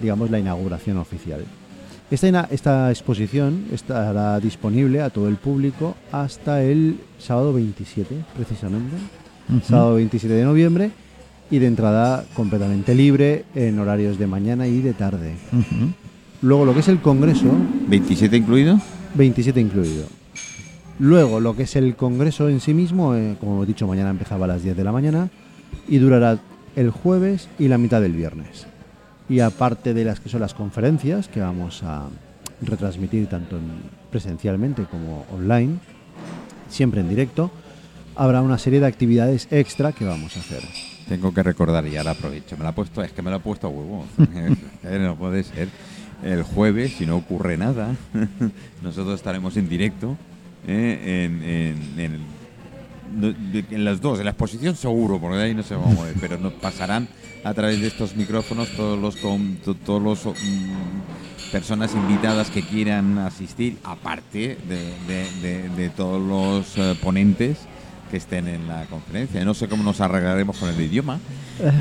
[0.00, 1.44] digamos, la inauguración oficial.
[2.10, 8.96] Esta, esta exposición estará disponible a todo el público hasta el sábado 27, precisamente.
[9.64, 10.90] Sábado 27 de noviembre
[11.50, 15.34] y de entrada completamente libre en horarios de mañana y de tarde.
[16.42, 17.46] Luego lo que es el congreso,
[17.88, 18.80] ¿27 incluido?
[19.14, 20.06] 27 incluido.
[20.98, 24.44] Luego lo que es el congreso en sí mismo, eh, como he dicho, mañana empezaba
[24.46, 25.28] a las 10 de la mañana
[25.88, 26.38] y durará
[26.74, 28.66] el jueves y la mitad del viernes.
[29.28, 32.06] Y aparte de las que son las conferencias, que vamos a
[32.62, 35.74] retransmitir tanto en- presencialmente como online,
[36.68, 37.50] siempre en directo,
[38.16, 40.62] habrá una serie de actividades extra que vamos a hacer.
[41.08, 42.56] Tengo que recordar y ahora aprovecho.
[42.56, 44.04] Me la ha puesto, es que me la ha puesto a huevo.
[45.00, 45.68] No puede ser.
[46.24, 47.94] El jueves, si no ocurre nada,
[48.82, 50.16] nosotros estaremos en directo
[50.66, 55.62] eh, en, en- en el- las dos, en la exposición seguro, porque de ahí no
[55.62, 57.06] se va a mover, pero nos pasarán
[57.44, 62.62] a través de estos micrófonos todos los con- to- todos los mm, personas invitadas que
[62.62, 67.58] quieran asistir, aparte de, de- de- de todos los eh, ponentes
[68.10, 69.44] que estén en la conferencia.
[69.44, 71.18] No sé cómo nos arreglaremos con el idioma,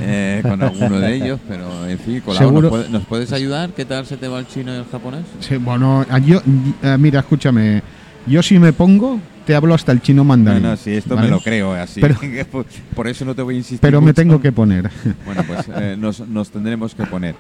[0.02, 3.72] eh, con alguno de ellos, pero en fin, Colau, ¿nos, puede- nos puedes ayudar?
[3.72, 5.24] ¿Qué tal se te va el chino y el japonés?
[5.40, 6.42] Sí, bueno, ah, yo,
[6.84, 7.82] eh, mira, escúchame,
[8.28, 10.64] yo si me pongo, te hablo hasta el chino No, mandarín.
[10.64, 11.28] no, sí, esto ¿vale?
[11.28, 12.02] me lo creo, eh, así.
[12.02, 12.16] Pero-
[12.52, 13.80] por, por eso no te voy a insistir.
[13.80, 14.16] Pero me mucho.
[14.16, 14.90] tengo que poner.
[15.26, 17.36] Bueno, pues eh, nos, nos tendremos que poner.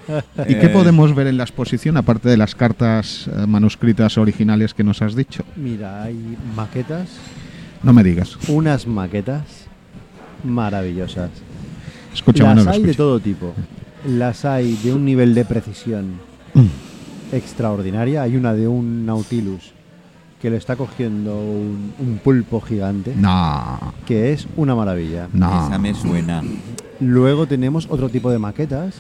[0.48, 4.76] ¿Y qué Eh, podemos ver en la exposición, aparte de las cartas eh, manuscritas originales
[4.76, 5.44] que nos has dicho?
[5.56, 7.08] Mira, hay maquetas,
[7.86, 8.38] No me digas.
[8.50, 9.44] unas maquetas
[10.44, 11.30] maravillosas.
[12.14, 13.54] Escúchame, las no hay de todo tipo.
[14.08, 16.20] Las hay de un nivel de precisión
[16.54, 16.66] Mm.
[17.36, 18.22] extraordinaria.
[18.24, 19.72] Hay una de un Nautilus
[20.42, 25.28] que le está cogiendo un, un pulpo gigante, No, que es una maravilla.
[25.34, 25.68] no.
[25.68, 26.44] Esa me suena.
[27.00, 28.96] Luego tenemos otro tipo de maquetas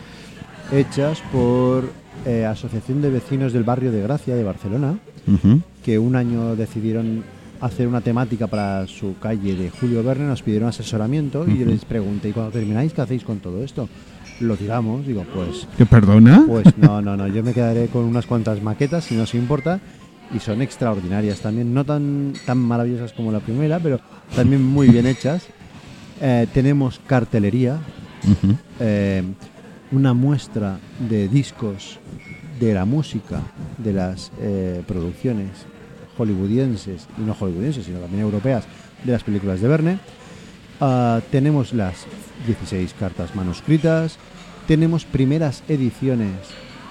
[0.71, 1.89] hechas por
[2.25, 4.97] eh, Asociación de Vecinos del Barrio de Gracia de Barcelona,
[5.83, 7.23] que un año decidieron
[7.61, 11.85] hacer una temática para su calle de Julio Verne, nos pidieron asesoramiento y yo les
[11.85, 13.87] pregunté, ¿y cuando termináis qué hacéis con todo esto?
[14.39, 16.43] Lo tiramos, digo, pues ¿Qué perdona?
[16.47, 19.79] pues no, no, no, yo me quedaré con unas cuantas maquetas si no os importa
[20.33, 23.99] y son extraordinarias también, no tan, tan maravillosas como la primera, pero
[24.35, 25.47] también muy bien hechas.
[26.21, 27.79] Eh, tenemos cartelería,
[28.79, 29.23] eh,
[29.91, 31.99] una muestra de discos
[32.59, 33.41] de la música
[33.77, 35.49] de las eh, producciones
[36.17, 38.65] hollywoodienses, y no hollywoodienses, sino también europeas,
[39.03, 39.99] de las películas de Verne.
[40.79, 42.05] Ah, tenemos las
[42.47, 44.17] 16 cartas manuscritas,
[44.67, 46.31] tenemos primeras ediciones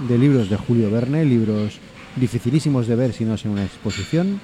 [0.08, 1.78] de libros de Julio Verne, libros
[2.16, 4.40] dificilísimos de ver si no es en una exposición.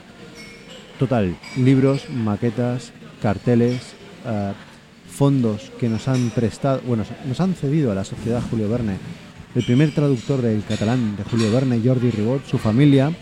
[0.98, 3.94] Total, libros, maquetas, carteles,
[4.26, 4.52] ah,
[5.08, 8.96] fondos que nos han prestado, bueno, nos han cedido a la Sociedad Julio Verne.
[9.54, 13.12] El primer traductor del catalán de Julio Verne, Jordi Ribot, su familia,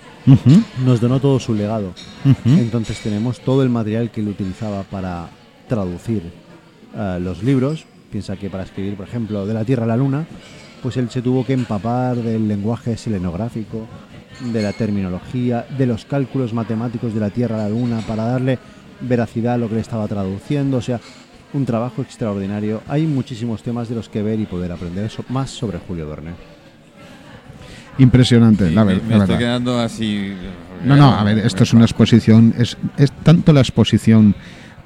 [0.85, 1.93] Nos donó todo su legado.
[2.45, 5.29] Entonces tenemos todo el material que él utilizaba para
[5.69, 6.23] traducir
[6.97, 7.85] eh, los libros.
[8.11, 10.27] Piensa que para escribir, por ejemplo, de la Tierra a la Luna,
[10.83, 13.87] pues él se tuvo que empapar del lenguaje selenográfico,
[14.53, 18.59] de la terminología, de los cálculos matemáticos de la Tierra a la Luna para darle
[19.01, 20.79] veracidad a lo que le estaba traduciendo.
[20.79, 21.01] O sea,
[21.53, 22.83] un trabajo extraordinario.
[22.89, 26.58] Hay muchísimos temas de los que ver y poder aprender más sobre Julio Verne.
[27.99, 29.39] Impresionante, la, me, ver- me la estoy verdad.
[29.39, 30.33] quedando así.
[30.85, 34.35] No, no, a ver, esto es una exposición, es, es tanto la exposición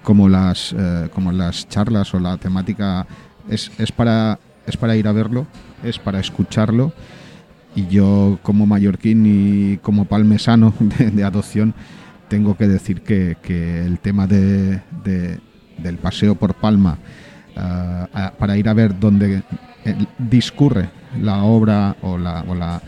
[0.03, 3.07] como las, eh, como las charlas o la temática,
[3.49, 5.47] es, es, para, es para ir a verlo,
[5.85, 6.93] es para escucharlo.
[7.75, 11.75] Y yo, como mallorquín y como palmesano de, de adopción,
[12.29, 15.39] tengo que decir que, que el tema de, de-
[15.79, 16.97] del paseo por Palma,
[17.57, 19.43] a- para ir a ver dónde
[19.85, 20.89] eh, discurre
[21.21, 22.81] la obra o la, o la,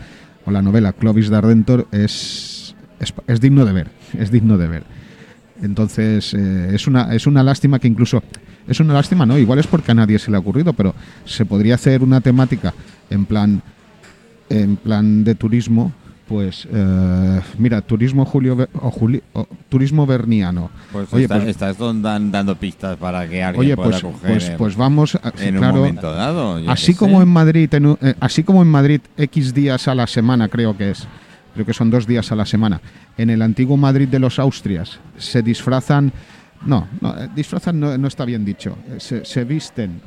[0.45, 4.67] o la novela Clovis de Ardentor es, es, es digno de ver, es digno de
[4.67, 4.83] ver.
[5.61, 8.23] Entonces eh, es, una, es una lástima que incluso,
[8.67, 9.37] es una lástima, ¿no?
[9.37, 10.93] Igual es porque a nadie se le ha ocurrido, pero
[11.25, 12.73] se podría hacer una temática
[13.09, 13.61] en plan,
[14.49, 15.93] en plan de turismo,
[16.27, 20.71] pues eh, mira, turismo Julio o, Juli- o turismo verniano.
[20.91, 24.31] Pues, Oye, está- pues- estás dan- dando pistas para que alguien Oye, pueda pues, coger
[24.31, 26.59] pues, en- pues vamos, a- en un momento dado.
[26.67, 27.23] así como sé.
[27.23, 30.91] en Madrid, en eh, así como en Madrid X días a la semana creo que
[30.91, 31.07] es,
[31.53, 32.81] creo que son dos días a la semana.
[33.17, 36.11] En el antiguo Madrid de los Austrias se disfrazan,
[36.65, 40.01] no, no eh, disfrazan no, no está bien dicho, eh, se, se visten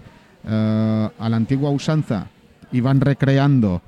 [0.48, 2.26] eh, a la antigua usanza
[2.72, 3.82] y van recreando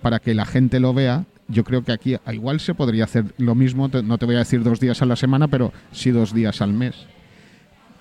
[0.00, 1.24] para que la gente lo vea.
[1.48, 4.38] Yo creo que aquí a- igual se podría hacer lo mismo, no te voy a
[4.40, 6.94] decir dos días a la semana, pero sí dos días al mes,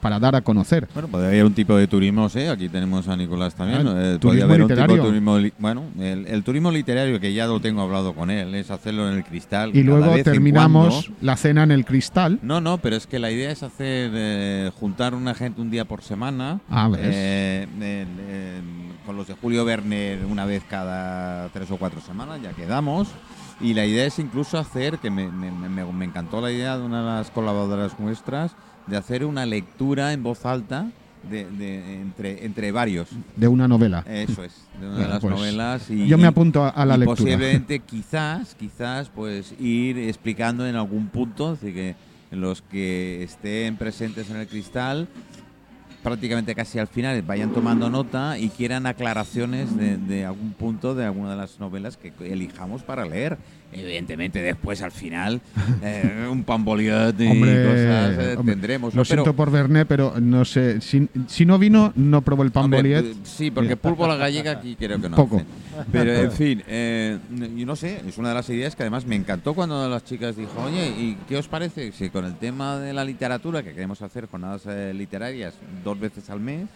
[0.01, 0.88] para dar a conocer.
[0.93, 2.41] Bueno, podría haber un tipo de turismo, sí.
[2.41, 3.88] Aquí tenemos a Nicolás también.
[3.88, 3.93] Ah.
[3.97, 5.39] Eh, podría haber un tipo de turismo.
[5.39, 9.10] li- Bueno, el, el turismo literario, que ya lo tengo hablado con él, es hacerlo
[9.10, 9.71] en el cristal.
[9.75, 12.38] Y luego terminamos la cena en el cristal.
[12.43, 15.86] No, no, pero es que la idea es hacer eh, juntar una gente un día
[15.86, 16.60] por semana.
[16.69, 17.01] Ah, ¿ves?
[17.03, 18.62] eh,
[19.05, 23.07] con los de Julio Verne una vez cada tres o cuatro semanas, ya quedamos.
[23.60, 26.84] Y la idea es incluso hacer, que me, me- me- me encantó la idea de
[26.86, 28.52] una de las colaboradoras nuestras,
[28.86, 30.91] de hacer una lectura en voz alta
[31.30, 33.10] de, de- entre, entre varios.
[33.36, 34.04] de una novela.
[34.08, 35.89] Eso es, de una de las pues, novelas.
[35.89, 37.15] Y, Yo me apunto a, a la y lectura.
[37.17, 41.96] posiblemente quizás, quizás, pues ir explicando en algún punto, así que
[42.30, 45.08] los que estén presentes en el cristal,
[46.03, 51.05] prácticamente casi al final, vayan tomando nota y quieran aclaraciones de, de algún punto de
[51.05, 53.38] alguna de las novelas que elijamos para leer.
[53.73, 55.41] Evidentemente después al final
[55.81, 58.95] eh, un pamboliot y Hombre, cosas eh, hombre, tendremos.
[58.95, 59.03] Lo.
[59.03, 60.79] Pero- siento por Verne, pero no sé.
[60.79, 63.03] Si, si no vino, no probó el Boliet.
[63.05, 65.17] eh, Sí, porque pulpo a la gallega aquí creo que no.
[65.17, 65.38] Poco.
[65.38, 65.47] hacen.
[65.91, 67.17] Pero en fin, eh,
[67.55, 70.35] yo no sé, es una de las ideas que además me encantó cuando las chicas
[70.35, 74.01] dijo, oye, ¿y qué os parece si con el tema de la literatura, que queremos
[74.01, 76.67] hacer jornadas eh, literarias dos veces al mes,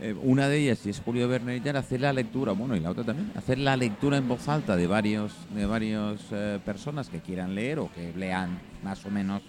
[0.00, 3.04] eh, una de ellas, si es Julio tal, hacer la lectura, bueno, y la otra
[3.04, 7.54] también, hacer la lectura en voz alta de varios de varios eh, personas que quieran
[7.54, 9.42] leer o que lean más o menos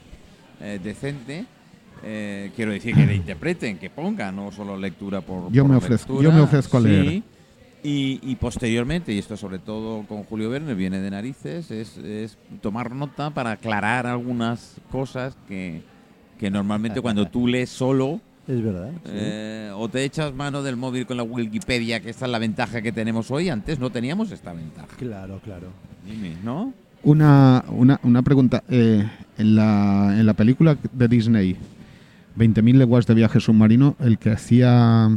[0.84, 1.46] decente.
[2.04, 5.78] Eh, quiero decir que le interpreten, que pongan, no solo lectura por Yo por me
[5.78, 7.24] ofrezco- lectura, yo me ofrezco a sí.
[7.84, 12.38] Y, y posteriormente, y esto sobre todo con Julio Verne, viene de narices, es, es
[12.62, 15.84] tomar nota para aclarar algunas cosas que,
[16.40, 18.92] que normalmente cuando tú lees solo Es verdad.
[19.06, 19.12] sí.
[19.14, 22.82] eh, o te echas mano del móvil con la Wikipedia, que esta es la ventaja
[22.82, 24.88] que tenemos hoy, antes no teníamos esta ventaja.
[24.98, 25.68] Claro, claro.
[26.06, 26.74] Dime, ¿no?
[27.04, 28.64] Una, una, una pregunta.
[28.70, 31.56] eh, en, la, en la película de Disney,
[32.38, 35.10] 20.000 leguas de viaje submarino, el que hacía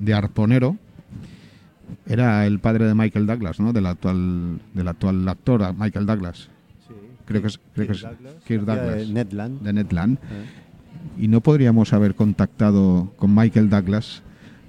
[0.00, 0.76] de arponero
[2.06, 3.72] era el padre de Michael Douglas, ¿no?
[3.72, 6.48] Del actual, del actual actor, Michael Douglas,
[6.86, 6.94] Sí.
[7.26, 8.34] Creo que es- creo que es Douglas.
[8.46, 9.08] Kirk de Douglas.
[9.08, 9.60] Ned Land.
[9.62, 10.12] de.
[10.14, 10.44] Eh.
[11.18, 14.22] Y no podríamos haber contactado con Michael Douglas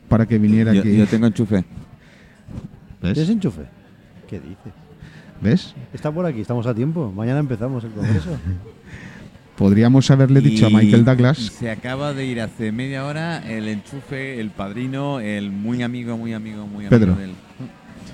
[0.10, 0.98] para que viniera Yo, aquí.
[0.98, 1.64] yo tengo enchufe.
[3.02, 3.14] ¿Ves?
[3.14, 3.62] ¿Tienes enchufe?
[4.28, 4.74] ¿Qué dices?
[5.42, 5.76] ¿Ves?
[5.94, 7.12] Está por aquí, estamos a tiempo.
[7.16, 8.30] Mañana empezamos el congreso.
[9.60, 11.38] Podríamos haberle dicho a Michael Douglas.
[11.38, 16.32] se acaba de ir hace media hora el enchufe, el padrino, el muy amigo, muy
[16.34, 17.16] amigo, muy amigo Pedro.
[17.16, 17.32] del.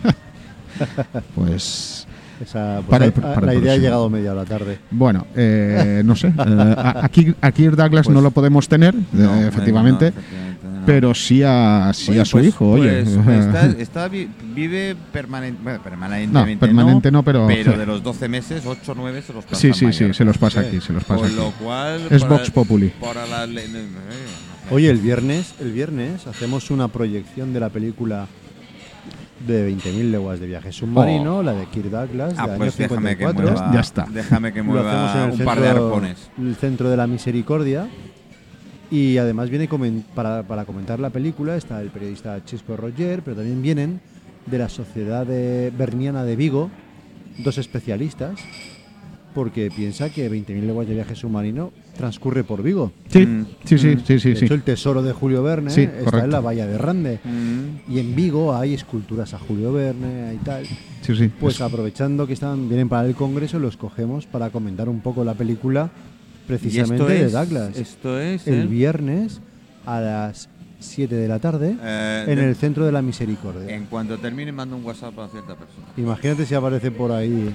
[1.35, 2.07] Pues
[2.41, 4.79] Esa, pues, Para el- la- para el la idea ha llegado media hora tarde.
[4.91, 6.27] Bueno, eh, no sé.
[6.29, 10.54] eh, aquí, aquí Douglas Pues- no lo podemos tener, eh, efectivamente, no, efectivamente no.
[10.85, 13.03] Pero sí a, sí Oye, a su pues- hijo, oye.
[13.03, 16.53] pues, está, está vi- vive permanente, bueno, permanentemente.
[16.55, 17.47] no, permanente no, pero.
[17.47, 20.23] pero de los 12 meses, 8 o 9 se los pasa sí, sí, sí, se
[20.25, 20.67] los pasa Sí.
[20.67, 21.35] aquí, se los pasa Con aquí.
[21.35, 22.07] lo cual.
[22.09, 22.91] Es para- Vox Populi.
[23.01, 23.67] Para la eh,
[24.71, 28.27] Oye, el viernes, el viernes hacemos una proyección de la película
[29.45, 33.15] de 20.000 leguas de viaje submarino, la de Kirk Douglas, Ah, de año pues déjame
[33.15, 33.51] que 54.
[33.51, 33.73] mueva.
[33.73, 34.07] Ya está.
[34.09, 36.31] Déjame que Lo hacemos en mueva un centro, par de arpones.
[36.39, 37.87] el centro de la misericordia.
[38.91, 39.67] Y además viene
[40.13, 43.99] para, para comentar la película está el periodista Chisco Roger, pero también vienen
[44.45, 46.69] de la Sociedad de Berniana de Vigo
[47.39, 48.39] dos especialistas,
[49.33, 52.91] porque piensa que 20.000 leguas de viaje submarino transcurre por Vigo.
[53.09, 53.99] Sí, Mm, sí, sí, mm.
[54.05, 54.45] sí, sí, de sí.
[54.53, 56.25] el tesoro de Julio Verne Sí, está correcto.
[56.25, 57.19] en la bahía de Rande.
[57.23, 57.91] Mm.
[57.91, 60.65] Y en Vigo hay esculturas a Julio Verne y tal.
[61.01, 61.29] sí, sí.
[61.39, 65.33] Pues aprovechando que están vienen para el congreso, los cogemos para comentar un poco la
[65.33, 65.89] película
[66.47, 67.77] precisamente esto de es- Douglas.
[67.77, 68.47] Esto es.
[68.47, 69.41] el el- viernes
[69.85, 73.75] a las 7 de la tarde eh, en de- el centro de la misericordia.
[73.75, 75.87] En cuanto termine, mando un WhatsApp a cierta persona.
[75.97, 77.51] Imagínate si aparece por ahí.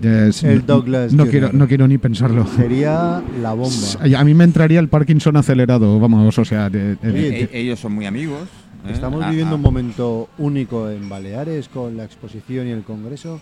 [0.00, 2.46] El Douglas No, quiero, no quiero ni pensarlo.
[2.56, 3.74] Sería la bomba.
[4.16, 7.80] A mí me entraría el Parkinson acelerado, vamos, o sea, de- de- Oye, E- ellos
[7.80, 8.42] son muy amigos.
[8.86, 8.92] ¿eh?
[8.92, 13.40] Estamos Ah, viviendo ah, un momento único en Baleares con la exposición y el congreso,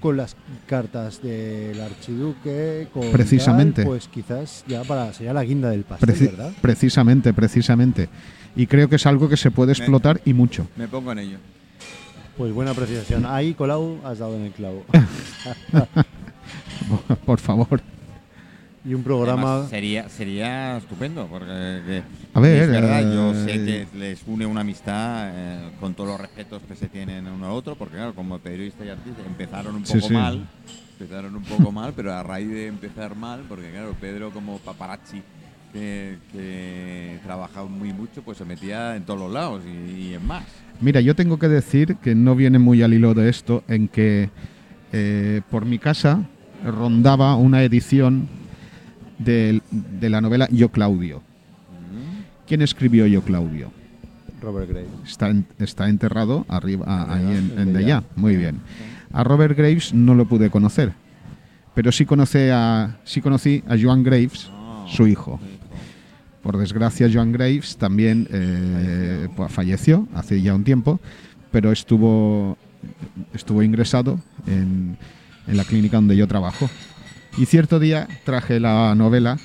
[0.00, 3.82] con las cartas del archiduque, con Precisamente.
[3.82, 6.52] tal, pues quizás ya para sería la guinda del pastel, preci- ¿verdad?
[6.60, 8.08] precisamente, precisamente.
[8.54, 10.66] Y creo que es algo que se puede explotar y mucho.
[10.76, 11.38] Me pongo en ello.
[12.36, 13.24] Pues buena apreciación.
[13.26, 14.84] Ahí, Colau, has dado en el clavo.
[17.24, 17.80] Por favor.
[18.84, 19.52] y un programa.
[19.54, 21.46] Además, sería, sería estupendo, porque
[21.86, 22.02] que-
[22.36, 26.10] A ver, es verdad, yo eh, sé que les une una amistad eh, con todos
[26.10, 29.76] los respetos que se tienen uno al otro, porque claro, como periodista y artista empezaron
[29.76, 30.12] un poco sí.
[30.12, 30.46] mal,
[30.98, 35.22] empezaron un poco mal, pero a raíz de empezar mal, porque claro, Pedro como paparazzi
[35.72, 40.26] que, que trabajaba muy mucho, pues se metía en todos los lados y, y en
[40.26, 40.44] más.
[40.80, 44.30] Mira, yo tengo que decir que no viene muy al hilo de esto en que
[44.92, 46.22] eh, por mi casa
[46.64, 48.28] rondaba una edición
[49.18, 49.60] de,
[50.00, 51.22] la novela Yo Claudio.
[52.46, 53.70] ¿Quién escribió Yo Claudio?
[54.40, 54.88] Robert Graves.
[55.06, 58.00] Está, en- está enterrado arriba, a- ahí en, En en Dellà.
[58.00, 58.02] Dellà.
[58.16, 58.60] Muy bien.
[59.12, 60.92] A Robert Graves no lo pude conocer,
[61.74, 64.50] pero sí, conocí a, sí conocí a Joan Graves,
[64.86, 65.40] su hijo.
[66.42, 71.00] Por desgracia, Joan Graves también eh, pues, falleció hace ya un tiempo,
[71.50, 72.56] pero estuvo,
[73.34, 74.96] estuvo ingresado en,
[75.48, 76.68] en la clínica donde yo trabajo.
[77.38, 79.38] Y cierto día traje la novela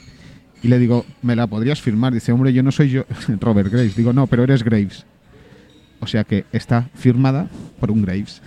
[0.64, 2.14] y le digo, ¿me la podrías firmar?
[2.14, 3.04] Dice, hombre, yo no soy yo,
[3.40, 3.96] Robert Graves.
[3.96, 5.06] Digo, no, pero eres Graves.
[6.00, 7.48] O sea que está firmada
[7.80, 8.42] por un Graves.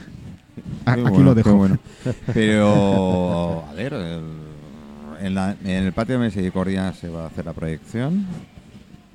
[0.87, 1.55] A- Qué Aquí bueno, lo dejo.
[1.57, 1.79] bueno.
[2.35, 7.45] Pero, a ver, el- en, la- en el patio de Misericordia se va a hacer
[7.47, 8.27] la proyección.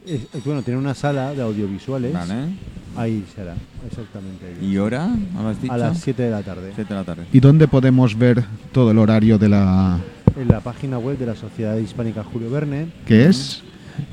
[0.05, 2.13] Es- bueno, tiene una sala de audiovisuales.
[2.13, 2.33] Vale.
[2.97, 3.53] Ahí será,
[3.87, 4.45] exactamente.
[4.61, 4.67] ahí.
[4.71, 5.07] ¿Y hora?
[5.33, 5.73] ¿No lo has dicho?
[5.73, 6.71] A las 7 de la tarde.
[6.75, 7.25] Siete de la tarde.
[7.31, 9.99] ¿Y dónde podemos ver todo el horario de la...
[10.39, 13.61] En la página web de la Sociedad Hispánica Julio Verne que es?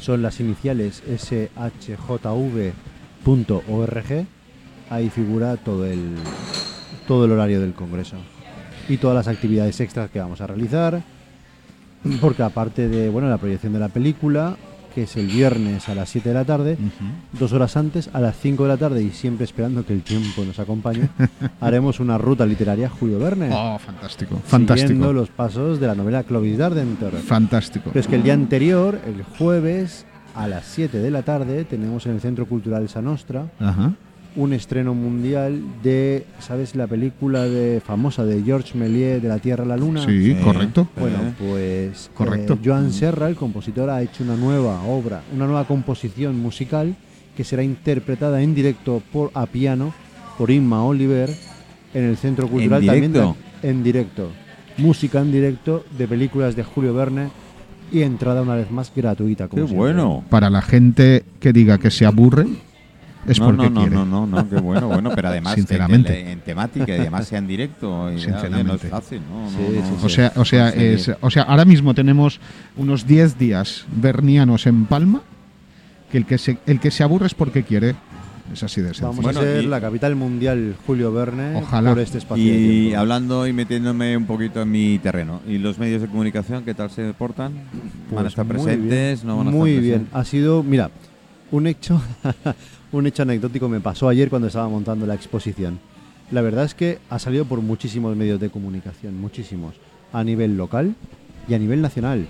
[0.00, 1.86] son las iniciales shjv.org.
[4.90, 6.16] Ahí figura todo el,
[7.06, 8.16] todo el horario del Congreso
[8.88, 11.00] y todas las actividades extras que vamos a realizar.
[12.20, 14.56] Porque aparte de bueno la proyección de la película,
[14.96, 16.78] que es el viernes a las 7 de la tarde,
[17.38, 20.42] dos horas antes, a las 5 de la tarde y siempre esperando que el tiempo
[20.42, 21.10] nos acompañe,
[21.60, 23.50] haremos una ruta literaria Julio Verne.
[23.52, 24.36] Oh, fantástico.
[24.36, 25.12] Siguiendo Fantástico.
[25.12, 27.12] los pasos de la novela Clovis Dardentor.
[27.12, 27.90] Fantástico.
[27.92, 32.06] Pero es que el día anterior, el jueves, a las 7 de la tarde, tenemos
[32.06, 33.92] en el Centro Cultural Sanostra Ajá.
[34.36, 36.74] Un estreno mundial de, ¿sabes?
[36.76, 40.04] La película de famosa de Georges Méliès de la Tierra a la Luna.
[40.04, 40.86] Sí, correcto.
[40.98, 41.32] Bueno, Eh.
[41.38, 42.54] pues Correcto.
[42.54, 46.94] eh, Joan Serra, el compositor, ha hecho una nueva obra, una nueva composición musical
[47.36, 49.92] que será interpretada en directo por a piano
[50.38, 51.30] por Inma Oliver
[51.94, 53.36] en el Centro Cultural también directo?
[53.62, 54.28] ta- en directo.
[54.78, 57.28] Música en directo de películas de Julio Verne
[57.90, 59.48] y entrada una vez más gratuita.
[59.48, 59.76] ¡Qué siempre.
[59.76, 60.24] bueno!
[60.28, 62.46] Para la gente que diga que se aburre,
[63.28, 63.94] es no, porque no, no, quiere.
[63.96, 66.20] no, no, no, qué bueno, bueno, pero además Sinceramente.
[66.20, 68.12] En, en temática y además sea en directo.
[68.12, 68.64] Y, Sinceramente.
[68.68, 69.48] No es fácil, ¿no?
[69.50, 70.06] Sí, no, sí, no, sí.
[70.06, 72.40] O sea, o sea, es, o sea, ahora mismo tenemos
[72.76, 75.22] unos 10 días vernianos en Palma,
[76.10, 77.94] que el que se, el que se aburre es porque quiere.
[78.52, 79.08] Es así de sencillo.
[79.08, 81.90] Vamos Bueno, a ser la capital mundial Julio Verne Ojalá.
[81.90, 82.44] por este espacio.
[82.44, 85.40] Y hablando y metiéndome un poquito en mi terreno.
[85.48, 87.54] ¿Y los medios de comunicación qué tal se portan?
[87.54, 88.88] ¿Van a Pues estar presentes?
[89.22, 89.94] bien, ¿No van a muy estar bien.
[90.04, 90.20] presentes?
[90.20, 90.90] Ha sido, mira,
[91.50, 92.00] un hecho,
[92.92, 95.78] un hecho anecdótico me pasó ayer cuando estaba montando la exposición.
[96.30, 99.74] La verdad es que ha salido por muchísimos medios de comunicación, muchísimos,
[100.12, 100.94] a nivel local
[101.48, 102.26] y a nivel nacional.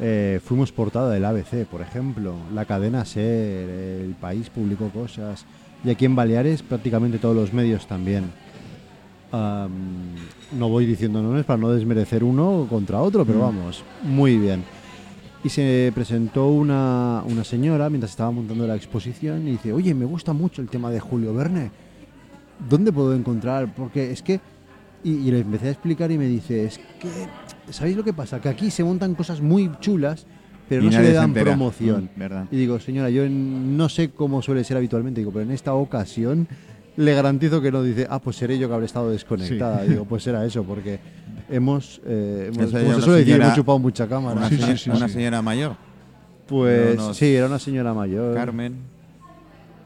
[0.00, 5.44] Eh, fuimos portada del ABC, por ejemplo, la cadena SER, el país publicó cosas,
[5.84, 8.24] y aquí en Baleares prácticamente todos los medios también.
[9.32, 9.70] Am,
[10.58, 13.42] no voy diciendo nombres para no desmerecer uno contra otro, pero Mm.
[13.42, 14.64] vamos, muy bien.
[15.44, 20.06] Y se presentó una, una señora mientras estaba montando la exposición y dice, oye, me
[20.06, 21.70] gusta mucho el tema de Julio Verne.
[22.68, 23.72] ¿Dónde puedo encontrar?
[23.74, 24.40] Porque es que...
[25.02, 27.10] Y, y le empecé a explicar y me dice, es que,
[27.70, 28.40] ¿sabéis lo que pasa?
[28.40, 30.26] Que aquí se montan cosas muy chulas,
[30.66, 31.50] pero Y no se le dan entera.
[31.50, 32.08] promoción.
[32.16, 32.46] Mm, ¿Verdad?
[32.50, 36.48] Y digo, señora, yo no sé cómo suele ser habitualmente, digo, pero en esta ocasión
[36.96, 39.82] le garantizo que no dice, ah, pues seré yo que habré estado desconectada.
[39.82, 40.98] Digo, pues era eso, porque
[41.54, 44.36] hemos, eh, hemos como se suele decir, señora- hemos chupado mucha cámara.
[44.36, 45.14] Una, Sí, señora, sí, sí, una sí.
[45.14, 45.76] señora mayor,
[46.46, 48.34] Pues No nos- sí, era una señora mayor.
[48.34, 48.76] Carmen.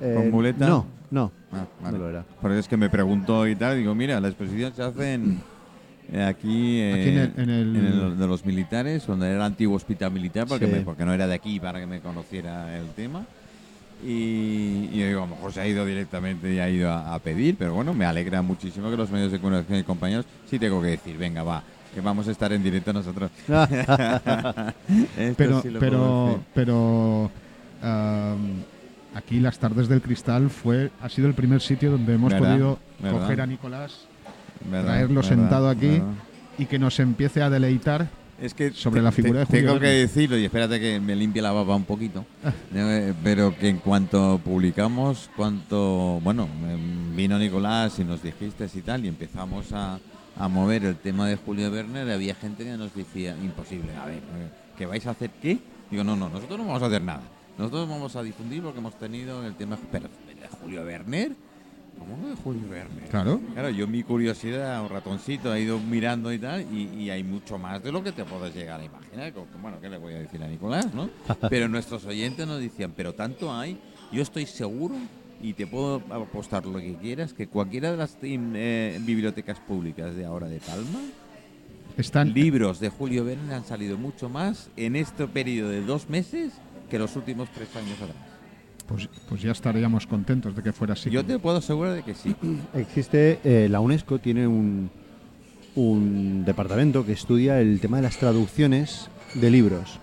[0.00, 0.66] Eh, ¿con muleta?
[0.66, 1.98] No, no, Ah, vale.
[1.98, 2.24] no lo era.
[2.40, 5.40] Porque es que me preguntó y tal, digo, mira, la exposición se hace en,
[6.12, 9.36] eh, aquí, eh, Aquí en el- en el- en el de los militares, donde era
[9.36, 10.72] el antiguo hospital militar, porque, Sí.
[10.72, 13.24] me- porque no era de aquí para que me conociera el tema.
[14.04, 17.56] Y, digo, a lo mejor se ha ido directamente y ha ido a, a pedir,
[17.58, 20.88] pero bueno, me alegra muchísimo que los medios de comunicación y compañeros sí tengo que
[20.88, 21.62] decir, venga, va,
[21.94, 23.30] que vamos a estar en directo nosotros.
[25.36, 27.30] Pero sí pero pero
[29.14, 32.48] aquí las tardes del cristal fue ha sido el primer sitio donde hemos ¿Verdad?
[32.48, 33.20] podido ¿Verdad?
[33.20, 34.06] coger a Nicolás
[34.70, 34.84] ¿Verdad?
[34.86, 36.00] traerlo sentado aquí
[36.58, 38.08] y que nos empiece a deleitar
[38.40, 41.16] Es que Sobre la figura te- de Julio Tengo que decirlo, y espérate que me
[41.16, 42.24] limpie la baba un poquito,
[42.74, 48.80] eh, pero que en cuanto publicamos, cuanto, bueno, em, vino Nicolás y nos dijiste y
[48.82, 49.98] tal, y empezamos a,
[50.38, 54.18] a mover el tema de Julio Werner, había gente que nos decía, imposible, a ver,
[54.18, 55.58] eh, ¿que vais a hacer qué?
[55.90, 57.22] Digo, no, no, nosotros no vamos a hacer nada.
[57.58, 61.32] Nosotros vamos a difundir lo que hemos tenido en el tema, pero ¿de Julio Werner?
[61.98, 63.04] ¿Cómo de Julio Werner?
[63.10, 67.22] claro Claro, yo mi curiosidad, un ratoncito, he ido mirando y tal, y, y hay
[67.24, 69.32] mucho más de lo que te puedes llegar a imaginar.
[69.32, 71.10] Como que, Bueno, ¿qué le voy a decir a Nicolás, no?
[71.50, 73.78] Pero nuestros oyentes nos decían, pero tanto hay,
[74.12, 74.94] yo estoy seguro
[75.40, 80.24] y te puedo apostar lo que quieras, que cualquiera de las eh, bibliotecas públicas de
[80.24, 81.00] ahora de Palma,
[81.96, 86.52] Están, libros de Julio Verne han salido mucho más en este periodo de dos meses
[86.90, 88.27] que los últimos tres años atrás.
[88.88, 91.10] Pues, pues ya estaríamos contentos de que fuera así.
[91.10, 92.34] Yo te puedo asegurar de que sí.
[92.74, 94.90] Existe, eh, la UNESCO tiene un,
[95.76, 100.00] un departamento que estudia el tema de las traducciones de libros.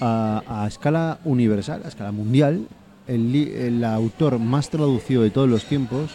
[0.00, 2.66] A, a escala universal, a escala mundial,
[3.06, 6.12] el, el autor más traducido de todos los tiempos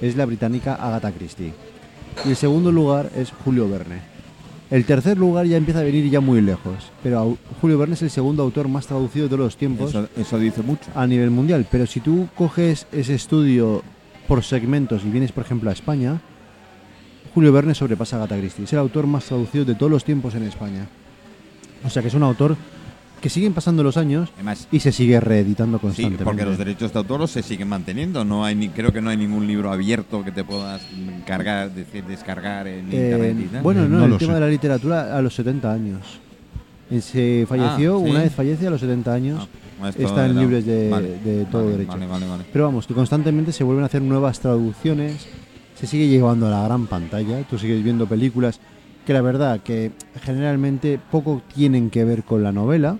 [0.00, 1.52] es la británica Agatha Christie.
[2.24, 4.11] Y el segundo lugar es Julio Verne.
[4.72, 8.08] El tercer lugar ya empieza a venir ya muy lejos, pero Julio Verne es el
[8.08, 10.90] segundo autor más traducido de todos los tiempos Eso, eso dice mucho.
[10.94, 11.66] a nivel mundial.
[11.70, 13.82] Pero si tú coges ese estudio
[14.26, 16.22] por segmentos y vienes, por ejemplo, a España,
[17.34, 18.64] Julio Verne sobrepasa a Agatha Christie.
[18.64, 20.88] Es el autor más traducido de todos los tiempos en España.
[21.84, 22.56] O sea que es un autor
[23.22, 26.24] que siguen pasando los años Además, y se sigue reeditando sí, constantemente.
[26.24, 28.24] porque los derechos de autor se siguen manteniendo.
[28.24, 30.82] No hay ni, creo que no hay ningún libro abierto que te puedas
[31.26, 33.62] cargar, decir, descargar en Eh, internet y tal.
[33.62, 34.34] bueno, no, No el tema sé.
[34.34, 36.00] de la literatura a los 70 años.
[36.90, 38.10] Eh, Se falleció, Ah, ¿sí?
[38.10, 39.48] una vez fallece a los 70 años.
[39.80, 41.92] Ah, esto están era- libres de- vale, de todo vale, derecho.
[41.92, 42.44] Vale, vale, vale.
[42.52, 45.26] Pero vamos, que constantemente se vuelven a hacer nuevas traducciones,
[45.74, 48.60] se sigue llevando a la gran pantalla, tú sigues viendo películas
[49.06, 49.90] que la verdad que
[50.22, 52.98] generalmente poco tienen que ver con la novela,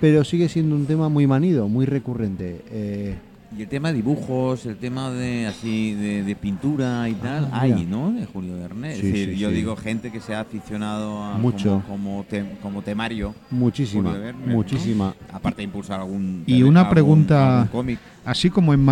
[0.00, 2.62] pero sigue siendo un tema muy manido, muy recurrente.
[2.70, 3.16] Eh,
[3.56, 7.60] Y el tema de dibujos, el tema de así de, de pintura y tal, Ah,
[7.62, 7.86] hay.
[7.88, 8.12] ¿no?
[8.12, 8.92] De Julio Verne.
[8.92, 9.54] Es decir, sí, yo sí.
[9.56, 11.82] digo gente que se ha aficionado a Mucho.
[11.88, 14.14] como, como, te- como temario, muchísima,
[14.46, 15.14] muchísima.
[15.32, 17.98] aparte de impulsar algún Y una algún- pregunta- algún cómic.
[18.26, 18.86] Así como en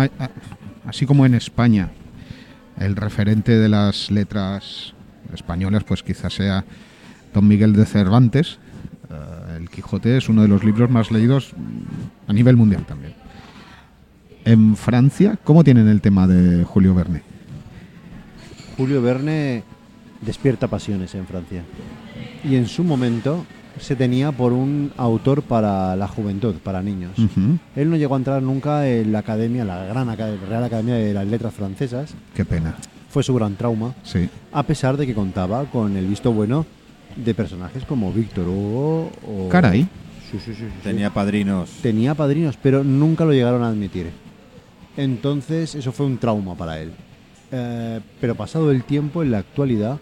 [0.87, 1.89] así como en España,
[2.79, 4.93] el referente de las letras
[5.33, 6.65] españolas, pues quizás sea
[7.33, 8.57] Don Miguel de Cervantes.
[9.11, 9.36] Eh,
[9.67, 11.51] el Quijote es uno de los libros más leídos
[12.27, 13.13] a nivel mundial también.
[14.45, 17.21] En Francia, ¿cómo tienen el tema de Julio Verne?
[18.77, 19.63] Julio Verne
[20.21, 21.63] despierta pasiones en Francia.
[22.43, 23.45] Y en su momento
[23.79, 27.11] se tenía por un autor para la juventud, para niños.
[27.75, 31.27] Él no llegó a entrar nunca en la academia, la gran Real Academia de las
[31.27, 32.13] Letras Francesas.
[32.33, 32.75] Qué pena.
[33.09, 34.29] Fue su gran trauma, Sí.
[34.53, 36.65] a pesar de que contaba con el visto bueno
[37.23, 39.49] de personajes como Víctor Hugo o...
[39.49, 39.87] Caray.
[40.31, 40.65] Sí, sí, sí.
[40.83, 41.69] Tenía padrinos.
[41.81, 44.11] Tenía padrinos, pero nunca lo llegaron a admitir.
[44.97, 46.91] Entonces, eso fue un trauma para él.
[47.51, 49.99] Eh, pero pasado el tiempo, en la actualidad,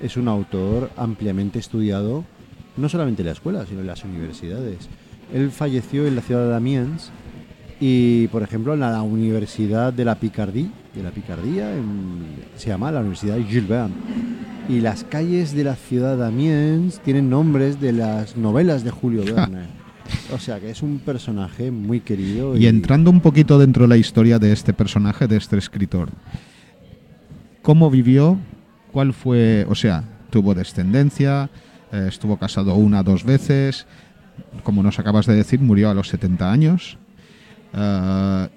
[0.00, 2.24] es un autor ampliamente estudiado,
[2.76, 4.88] no solamente en la escuela, sino en las universidades.
[5.32, 7.10] Él falleció en la ciudad de Amiens
[7.80, 12.24] y, por ejemplo, en la Universidad de la Picardie, de la Picardía, en-
[12.56, 13.36] se llama la Universidad
[13.68, 13.94] Verne.
[14.68, 19.22] Y las calles de la ciudad de Amiens tienen nombres de las novelas de Julio
[19.34, 19.66] Verne.
[20.32, 22.56] O sea que es un personaje muy querido.
[22.56, 26.10] Y entrando un poquito dentro de la historia de este personaje, de este escritor,
[27.62, 28.38] ¿cómo vivió?
[28.92, 29.66] ¿Cuál fue?
[29.68, 31.50] O sea, tuvo descendencia,
[31.92, 33.86] eh, estuvo casado una dos veces,
[34.62, 36.98] como nos acabas de decir, murió a los 70 años.
[37.72, 38.48] Eh,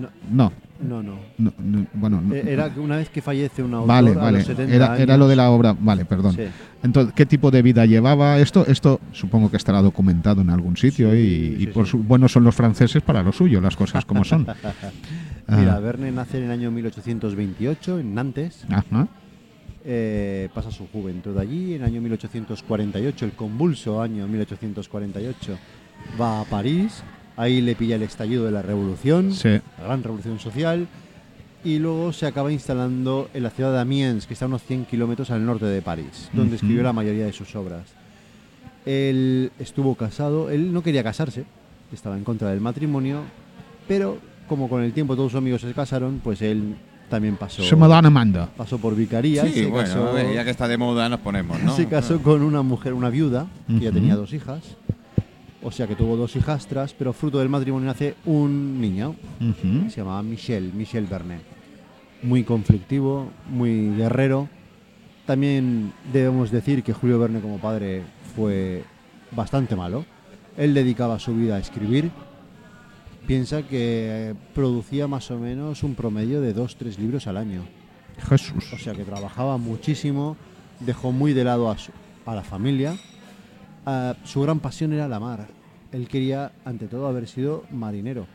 [0.00, 0.08] No.
[0.30, 1.18] no, No, no.
[1.38, 2.34] no, no, bueno, no.
[2.34, 4.38] Eh, Era una vez que fallece un autor vale, a vale.
[4.38, 6.34] los 70 Era, era años- lo de la obra, vale, perdón.
[6.36, 6.42] Sí.
[6.84, 8.64] Entonces, ¿qué tipo de vida llevaba esto?
[8.66, 12.54] Esto supongo que estará documentado en algún sitio Sí, y, por su- buenos son los
[12.54, 14.46] franceses para lo suyo, las cosas como son.
[15.48, 15.80] Mira, Ah.
[15.80, 18.64] Verne nace en el año 1828 en Nantes.
[18.70, 19.08] Ajá.
[19.84, 21.74] Eh, pasa su juventud allí.
[21.74, 25.58] En el año 1848, el convulso año 1848,
[26.20, 27.02] va a París.
[27.38, 29.48] Ahí le pilla el estallido de la revolución, Sí.
[29.78, 30.86] la gran revolución social.
[31.64, 34.84] Y luego se acaba instalando en la ciudad de Amiens, que está a unos 100
[34.84, 37.82] kilómetros al norte de París, donde escribió la mayoría de sus obras.
[38.86, 41.44] Él estuvo casado, él no quería casarse,
[41.92, 43.22] estaba en contra del matrimonio,
[43.86, 44.18] pero
[44.48, 46.76] como con el tiempo todos sus amigos se casaron, pues él
[47.10, 48.48] también pasó, Se me dan Amanda.
[48.56, 49.42] pasó por vicaría.
[49.44, 51.74] Sí, se bueno, casó- a ver, ya que está de moda nos ponemos, ¿no?
[51.74, 54.60] se casó con una mujer, una viuda, que ya tenía dos hijas.
[55.62, 59.16] O sea que tuvo dos hijastras, pero fruto del matrimonio nace un niño
[59.84, 61.42] que se llamaba Michel, Michel Bernet.
[62.22, 64.48] Muy conflictivo, muy guerrero.
[65.26, 68.02] También debemos decir que Julio Verne como padre
[68.36, 68.84] fue
[69.32, 70.04] bastante malo.
[70.56, 72.10] Él dedicaba su vida a escribir.
[73.26, 77.62] Piensa que producía más o menos un promedio de dos, tres libros al año.
[78.28, 78.72] Jesús.
[78.72, 80.36] O sea que trabajaba muchísimo,
[80.80, 81.92] dejó muy de lado a, su-
[82.26, 82.96] a la familia.
[83.86, 85.46] Ah, su gran pasión era la mar.
[85.92, 88.26] Él quería, ante todo, haber sido marinero.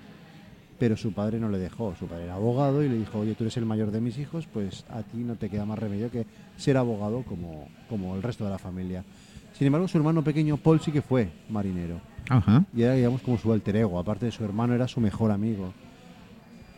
[0.79, 1.95] Pero su padre no le dejó.
[1.95, 4.47] Su padre era abogado y le dijo, oye, tú eres el mayor de mis hijos,
[4.51, 6.25] pues a ti no te queda más remedio que
[6.57, 9.03] ser abogado como, como el resto de la familia.
[9.53, 12.65] Sin embargo, su hermano pequeño, Paul, sí que fue marinero Ajá.
[12.75, 15.73] y era digamos como su alter ego, aparte de su hermano era su mejor amigo.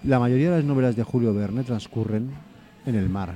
[0.04, 2.32] La mayoría de las novelas de Julio Verne transcurren
[2.86, 3.34] en el mar.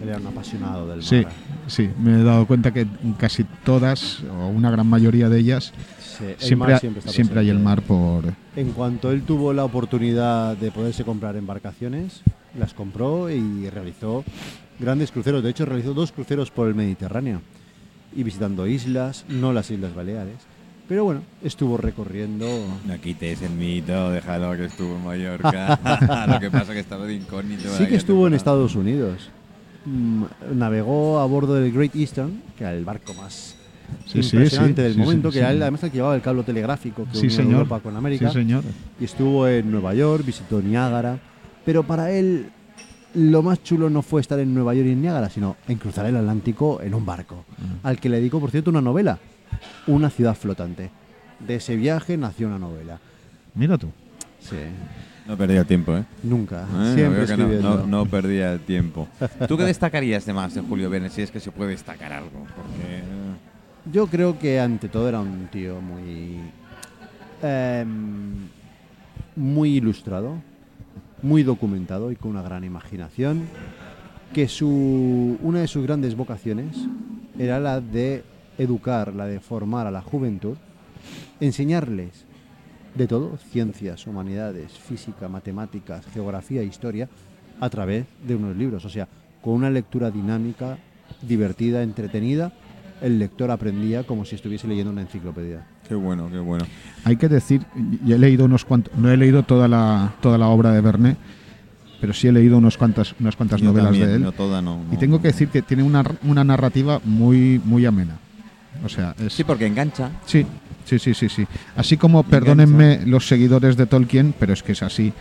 [0.00, 1.04] Él era un apasionado del mar.
[1.04, 1.24] Sí,
[1.66, 2.86] sí, me he dado cuenta que
[3.18, 7.58] casi todas, o una gran mayoría de ellas, Sí, siempre, siempre está siempre hay el
[7.58, 8.24] mar por...
[8.54, 12.20] En cuanto él tuvo la oportunidad de poderse comprar embarcaciones,
[12.58, 14.24] las compró y realizó
[14.78, 15.42] grandes cruceros.
[15.42, 17.40] De hecho, realizó dos cruceros por el Mediterráneo
[18.14, 20.36] y visitando islas, no las Islas Baleares.
[20.88, 22.46] Pero bueno, estuvo recorriendo.
[22.86, 26.26] No quites el mito, déjalo que estuvo en Mallorca.
[26.28, 27.74] Lo que pasa es que estaba de incógnito.
[27.78, 29.30] Sí que estuvo en Estados Unidos.
[29.84, 30.24] Mm,
[30.54, 33.56] Navegó a bordo del Great Eastern, que era el barco más
[34.06, 37.06] Sí, impresionante sí, del momento, que era él, además el que llevaba el cable telegráfico
[37.12, 37.52] que unía señor.
[37.54, 38.28] Europa con América.
[38.28, 38.64] Sí, señor.
[39.00, 41.18] y estuvo en Nueva York, visitó Niágara,
[41.64, 42.46] pero para él
[43.14, 46.06] lo más chulo no fue estar en Nueva York y en Niágara, sino en cruzar
[46.06, 47.86] el Atlántico en un barco, Mm.
[47.86, 49.18] al que le dedicó, por cierto, una novela,
[49.86, 50.90] Una ciudad flotante.
[51.38, 52.98] De ese viaje nació una novela.
[53.54, 53.88] Mira tú.
[54.40, 54.56] Sí,
[55.26, 56.04] No perdía tiempo, ¿eh?
[56.22, 59.06] nunca, Eh, siempre no, no, no perdía el tiempo.
[59.46, 61.10] ¿Tú qué destacarías de más de Julio Verne?
[61.10, 62.30] Si es que se puede destacar algo.
[62.56, 62.98] Porque.
[62.98, 63.02] eh,
[63.92, 66.40] Yo creo que ante todo era un tío muy.
[67.42, 68.48] em,
[69.36, 70.34] muy ilustrado,
[71.22, 73.44] muy documentado y con una gran imaginación.
[74.34, 76.76] Que su, una de sus grandes vocaciones
[77.38, 78.24] era la de
[78.58, 80.56] educar, la de formar a la juventud,
[81.38, 82.24] enseñarles
[82.94, 87.08] de todo, ciencias, humanidades, física, matemáticas, geografía, historia,
[87.60, 88.84] a través de unos libros.
[88.84, 89.08] O sea,
[89.40, 90.78] con una lectura dinámica,
[91.22, 92.52] divertida, entretenida,
[93.00, 95.66] el lector aprendía como si estuviese leyendo una enciclopedia.
[95.88, 96.64] Qué bueno, qué bueno.
[97.04, 97.62] Hay que decir,
[98.06, 101.16] y he leído unos cuantos, no he leído toda la, toda la obra de Verne,
[102.00, 104.22] pero sí he leído unos cuantas, unas cuantas Yo novelas también, de él.
[104.22, 104.84] No toda, no.
[104.92, 105.22] y tengo no.
[105.22, 108.18] que decir que tiene una, una narrativa muy, muy amena.
[108.84, 110.10] O sea, es, Sí, porque engancha.
[110.24, 110.46] Sí,
[110.84, 111.46] sí, sí, sí, sí.
[111.76, 115.12] Así como, perdónenme los seguidores de Tolkien, pero es que es así.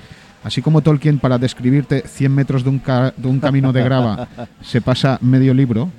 [0.44, 4.28] Así como Tolkien para describirte 100 metros de un, ca- de un camino de grava
[4.64, 5.90] se pasa medio libro,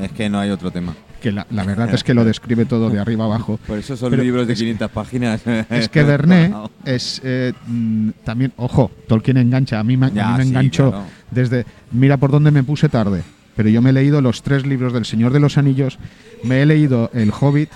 [0.00, 0.94] Es que no hay otro tema.
[1.20, 3.58] que la, la verdad es que lo describe todo de arriba abajo.
[3.66, 5.42] Por eso son Pero libros de es- 500 páginas.
[5.68, 6.52] Es que Verne
[6.84, 10.48] es eh, mm, también, ojo, Tolkien engancha, a mí me, a Ya, mí me sí,
[10.50, 11.04] enganchó claro.
[11.32, 13.22] desde, mira por dónde me puse tarde,
[13.56, 15.98] pero yo me he leído los tres libros del Señor de los Anillos,
[16.44, 17.70] me he leído El Hobbit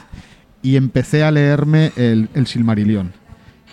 [0.66, 3.12] y empecé a leerme el, el Silmarillion.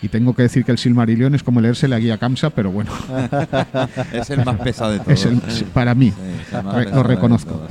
[0.02, 2.92] Y tengo que decir que el Silmarillion es como leerse la guía Kamsa, pero bueno,
[4.14, 5.12] es el más pesado de todos.
[5.12, 6.12] es el- para mí.
[6.12, 6.16] Sí,
[6.48, 7.62] es el más Re- lo de reconozco.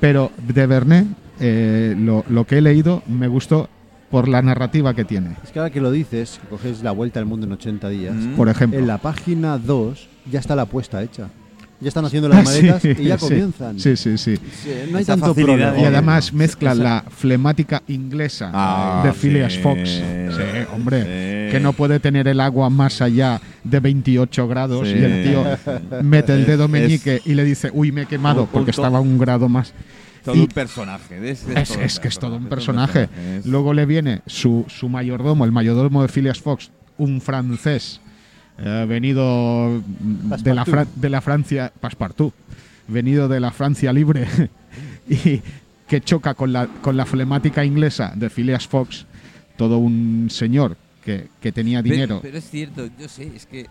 [0.00, 1.06] Pero de Verne,
[1.38, 3.68] eh, lo, lo que he leído me gustó
[4.10, 5.36] por la narrativa que tiene.
[5.44, 8.14] Es que ahora que lo dices, que coges la vuelta al mundo en 80 días,
[8.16, 8.34] Mm.
[8.34, 8.78] Por ejemplo.
[8.78, 11.28] en la página 2 ya está la apuesta hecha.
[11.80, 13.78] Ya están haciendo las sí, maletas y ya comienzan.
[13.80, 14.36] Sí, sí, sí.
[14.36, 15.42] Sí, no hay Esa tanto de-
[15.80, 19.60] Y además mezcla la flemática inglesa Ah, de Phileas sí.
[19.60, 19.80] Fox.
[19.88, 20.02] Sí,
[20.74, 21.00] hombre.
[21.02, 21.52] Sí.
[21.52, 24.94] Que no puede tener el agua más allá de 28 grados Sí.
[24.94, 25.44] y el tío
[26.02, 29.00] mete el dedo Es- meñique y le dice, uy, me he quemado porque estaba a
[29.00, 29.72] un grado más.
[30.24, 31.30] Todo Y un personaje.
[31.30, 33.08] Es, es, todo es que es todo un personaje,
[33.46, 38.02] Luego le viene su, su mayordomo, el mayordomo de Phileas Fox, un francés
[38.60, 39.82] eh, venido
[40.42, 42.34] de la, Fra- de la Francia, Passepartout,
[42.88, 44.26] venido de la Francia libre
[45.08, 45.40] y
[45.88, 49.06] que choca con la, con la flemática inglesa de Phileas Fox,
[49.56, 52.20] todo un señor que, que tenía dinero.
[52.22, 53.66] Pero, es cierto, yo sé, es que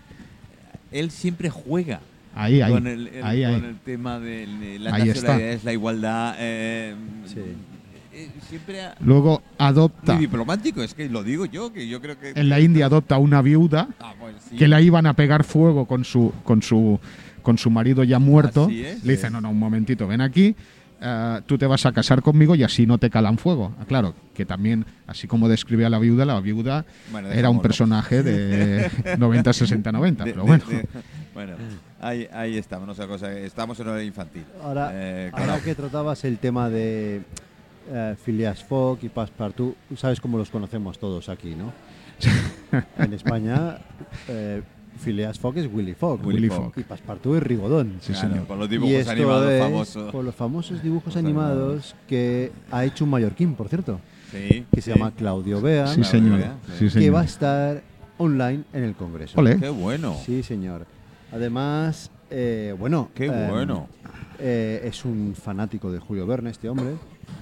[0.91, 2.01] él siempre juega
[2.35, 3.69] ahí, ahí, con, el, el- ahí, con ahí.
[3.69, 5.27] el tema de la Ahí está.
[5.33, 6.35] nacionalidad, la igualdad.
[6.39, 7.35] eh, Sí.
[8.14, 12.20] Eh, siempre ha- Luego adopta, muy diplomático, es que lo digo yo, que yo creo
[12.20, 12.32] que.
[12.36, 14.14] en la India adopta una viuda Ah,
[14.49, 14.55] sí.
[14.57, 16.99] que la iban a pegar fuego con su con su
[17.41, 18.66] con su marido ya muerto.
[18.66, 19.03] Así es.
[19.03, 20.55] Le dice, no, no, un momentito, ven aquí,
[21.01, 23.74] eh, tú te vas a casar conmigo y así no te calan fuego.
[23.80, 27.62] Ah, claro, que también, así como describe a la viuda, la viuda Bueno, era un
[27.62, 30.64] personaje de 90, 60, 90, De- pero bueno.
[30.68, 30.86] de-
[31.34, 31.53] bueno,
[32.01, 34.43] ahí, ahí estamos, no sé, cosa, estamos en hora infantil.
[34.62, 37.22] Ahora, Eh, ahora que tratabas el tema de
[37.89, 41.71] eh, Phileas Fogg y Passepartout, sabes cómo los conocemos todos aquí, ¿no?
[42.97, 43.77] en España,
[44.27, 44.61] eh,
[45.03, 46.19] Phileas Fogg es Willy Fogg.
[46.25, 46.73] Willy Willy Fogg.
[46.77, 47.93] Y Passepartout es Rigodón.
[48.01, 48.45] Sí, Claro, señor.
[48.47, 50.11] Por los y dibujos esto animados es famosos.
[50.11, 53.99] por los famosos dibujos animados que ha hecho un mallorquín, por cierto,
[54.31, 54.97] Sí, que se sí.
[54.99, 56.41] llama Claudio Bea, Sí, señor.
[56.77, 57.15] Sí, que señor.
[57.15, 57.81] va a estar
[58.17, 59.39] online en el Congreso.
[59.39, 59.57] Ole.
[59.57, 60.15] Qué bueno.
[60.25, 60.85] Sí, señor.
[61.31, 63.87] Además, eh, bueno, Qué eh, bueno.
[64.39, 66.95] eh, es un fanático de Julio Verne, este hombre.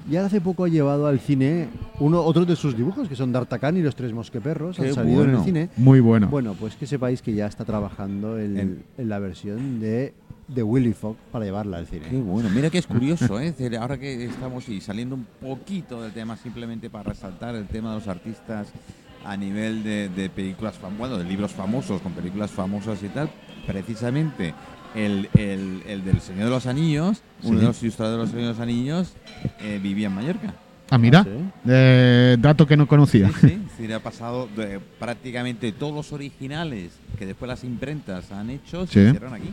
[0.09, 1.67] Y ahora hace poco ha llevado al cine
[1.99, 4.77] uno, otro de sus dibujos, que son D'Artagnan y los tres mosqueperros.
[4.77, 5.69] Qué han salido en el cine.
[5.77, 6.27] Muy bueno.
[6.29, 10.13] Bueno, pues que sepáis que ya está trabajando en, En- en la versión de,
[10.47, 12.07] de Willy Fogg para llevarla al cine.
[12.09, 13.53] Qué bueno, mira que es curioso, ¿eh?
[13.79, 17.95] Ahora que estamos y saliendo un poquito del tema, simplemente para resaltar el tema de
[17.99, 18.67] los artistas
[19.25, 23.29] a nivel de, de películas bueno, de libros famosos, con películas famosas y tal,
[23.65, 24.53] precisamente
[24.95, 27.61] el, el- el del Señor de los Anillos, uno Sí.
[27.61, 29.13] de los ilustradores de los Señor de los Anillos,
[29.61, 30.53] eh, vivía en Mallorca.
[30.89, 31.29] Ah, mira, sí.
[31.67, 33.29] eh, dato que no conocía.
[33.41, 38.31] Sí, sí, sí, le ha pasado de prácticamente todos los originales que después las imprentas
[38.31, 39.49] han hecho, se hicieron aquí.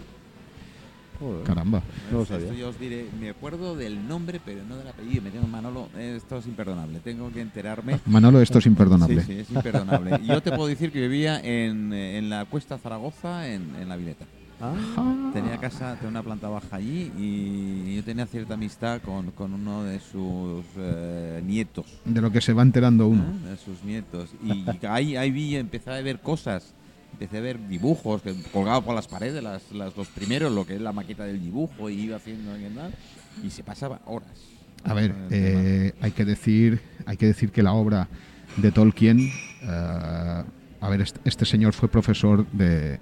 [1.18, 1.44] Joder.
[1.44, 1.80] Caramba.
[2.10, 5.22] No lo Esto yo os diré, me acuerdo del nombre, pero no del apellido.
[5.22, 6.98] Me tengo Manolo, esto es imperdonable.
[7.04, 8.00] Tengo que enterarme.
[8.06, 9.20] Manolo, esto es imperdonable.
[9.22, 10.20] Sí, sí, es imperdonable.
[10.24, 13.94] Yo te puedo decir que vivía en, eh, en la Cuesta Zaragoza, en, en la
[13.96, 14.24] Vileta.
[14.60, 19.52] Ah, Tenía casa, tenía una planta baja allí y yo tenía cierta amistad con, con
[19.52, 21.86] uno de sus eh, nietos.
[22.04, 23.24] De lo que se va enterando uno.
[23.24, 23.50] ¿eh?
[23.50, 24.30] De sus nietos.
[24.42, 26.72] Y ahí, ahí vi, empecé a ver cosas.
[27.12, 30.76] Empecé a ver dibujos que, colgados por las paredes, las, las- los primeros, lo que
[30.76, 32.50] es la maqueta del dibujo, y iba haciendo
[33.44, 34.28] y se pasaba horas.
[34.84, 35.26] A ver, tema.
[35.30, 38.08] eh, hay que decir, hay que decir que la obra
[38.56, 39.18] de Tolkien,
[39.62, 40.44] eh,
[40.80, 42.98] a ver, este, este señor fue profesor de-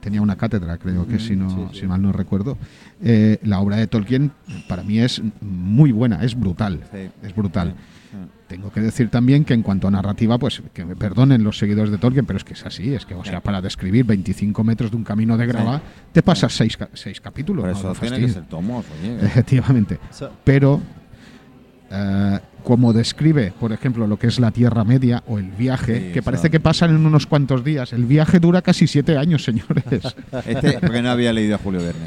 [0.00, 1.80] tenía una cátedra, creo que Mm, si no, sí, sí.
[1.80, 2.58] si mal no recuerdo.
[3.02, 4.32] Eh, la obra de Tolkien
[4.68, 7.08] para mí es muy buena, es brutal, Sí.
[7.22, 7.74] es brutal.
[8.10, 8.16] Sí.
[8.46, 11.90] Tengo que decir también que en cuanto a narrativa, pues que me perdonen los seguidores
[11.90, 14.90] de Tolkien, pero es que es así, es que, o sea, para describir 25 metros
[14.90, 15.80] de un camino de grava,
[16.12, 17.62] te pasas seis, seis capítulos.
[17.64, 19.16] Por no eso lo tiene que ser tomos, oye.
[19.26, 19.98] Efectivamente.
[20.44, 20.82] Pero,
[21.92, 26.12] eh, como describe, por ejemplo, lo que es la Tierra Media o el viaje, Sí,
[26.12, 29.84] que parece que pasan en unos cuantos días, el viaje dura casi siete años, señores.
[30.46, 32.06] Este, porque no había leído a Julio Verne.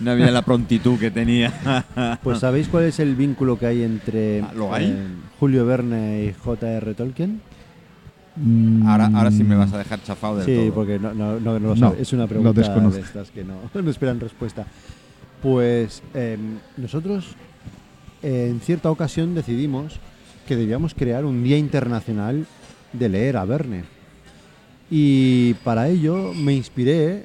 [0.00, 1.52] No había la prontitud que tenía.
[2.22, 4.86] Pues ¿sabéis cuál es el vínculo que hay entre Ah, ¿lo hay?
[4.86, 5.06] eh,
[5.40, 6.94] Julio Verne y J.R.
[6.94, 7.40] Tolkien?
[8.86, 10.74] Ahora, ahora sí me vas a dejar chafado del Sí, todo.
[10.74, 12.02] porque no, no, no, no lo No, sabe.
[12.02, 14.66] Es una pregunta de estas que no, no esperan respuesta.
[15.42, 17.34] Pues em, nosotros
[18.22, 19.98] en cierta ocasión decidimos
[20.48, 22.46] que debíamos crear un Día Internacional
[22.92, 23.84] de leer a Verne.
[24.90, 27.24] Y para ello me inspiré,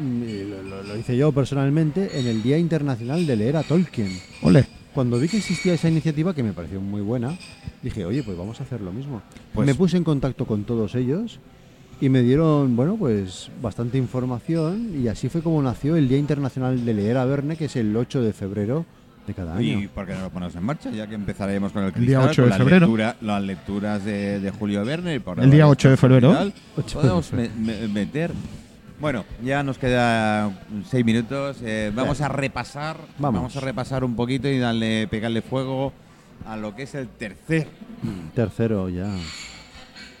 [0.00, 4.18] mm, lo- lo hice yo personalmente, en el Día Internacional de leer a Tolkien.
[4.42, 4.66] Ole.
[4.94, 7.36] Cuando vi que existía esa iniciativa, que me pareció muy buena,
[7.82, 9.20] dije, oye, pues vamos a hacer lo mismo.
[9.52, 11.38] Pues- me puse en contacto con todos ellos
[12.00, 16.82] y me dieron, bueno, pues bastante información y así fue como nació el Día Internacional
[16.82, 18.86] de Leer a Verne, que es el 8 de febrero
[19.26, 19.80] de cada año.
[19.80, 20.90] ¿Y por qué no lo ponemos en marcha?
[20.90, 24.04] Ya que empezaremos con el El día cristal, 8 con de las lectura- las lecturas
[24.04, 25.14] de, de Julio Verne.
[25.16, 26.30] y por El día ahora 8 de febrero.
[26.30, 28.32] y tal, 8 de Podemos me- me- meter.
[28.98, 30.50] Bueno, ya nos queda
[30.88, 31.58] seis minutos.
[31.62, 32.96] eh, vamos a repasar.
[33.18, 33.40] Vamos.
[33.40, 35.92] Vamos a repasar un poquito y darle, pegarle fuego
[36.46, 37.68] a lo que es el tercer.
[38.34, 39.06] Tercero ya.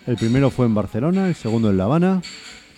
[0.06, 2.22] El primero fue en Barcelona, el segundo en La Habana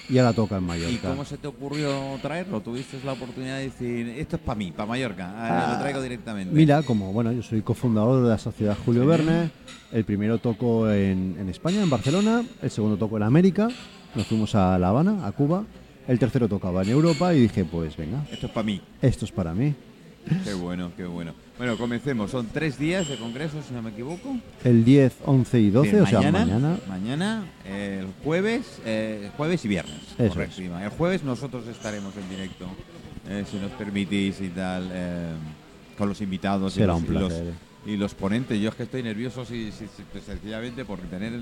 [0.09, 1.09] y ahora toca en ¿Y Mallorca.
[1.11, 2.61] cómo se te ocurrió traerlo?
[2.61, 5.32] ¿Tuviste la oportunidad de decir, esto es para mí, para Mallorca?
[5.36, 6.54] ah, lo traigo directamente.
[6.54, 9.06] Mira, como bueno, yo soy cofundador de la sociedad Julio.
[9.06, 9.50] Verne.
[9.92, 12.44] El primero tocó en, en España, en Barcelona.
[12.62, 13.68] El segundo tocó en América.
[14.14, 15.64] Nos fuimos a La Habana, a Cuba.
[16.06, 18.80] El tercero tocaba en Europa y dije, pues venga, Esto es para mí.
[19.02, 19.74] esto es para mí.
[20.44, 21.32] Qué bueno, qué bueno.
[21.59, 22.30] Bueno, comencemos.
[22.30, 24.36] Son tres días de congreso, si no me equivoco.
[24.62, 26.78] El 10, 11 y 12, Bien, o sea, mañana.
[26.88, 29.98] Mañana, eh, el jueves, eh, jueves y viernes.
[30.18, 30.84] Eso correcto, Ima.
[30.84, 32.66] El jueves nosotros estaremos en directo,
[33.28, 35.32] eh, si nos permitís y tal, eh,
[35.96, 37.52] con los invitados y Será los, un y los- placer.
[37.89, 38.61] Y los ponentes.
[38.61, 41.32] Yo es que estoy nervioso, pues, sencillamente por tener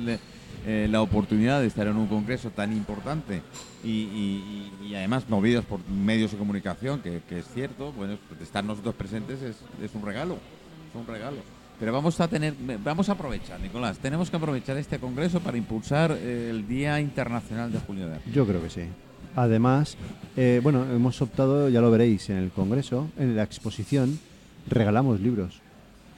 [0.64, 3.42] eh, la oportunidad de estar en un congreso tan importante
[3.82, 9.42] y, además movidos por medios de comunicación, que, es cierto, bueno, pues, estar nosotros presentes
[9.42, 11.38] es, es un regalo, es un regalo.
[11.80, 16.12] Pero vamos a tener, vamos a aprovechar, Nicolás, tenemos que aprovechar este congreso para impulsar
[16.12, 18.32] eh, el Día Internacional de Julio Verne.
[18.32, 18.82] Yo creo que sí.
[19.34, 19.98] Además,
[20.36, 24.18] eh, bueno, hemos optado, ya lo veréis en el Congreso, en la exposición,
[24.68, 25.65] regalamos libros.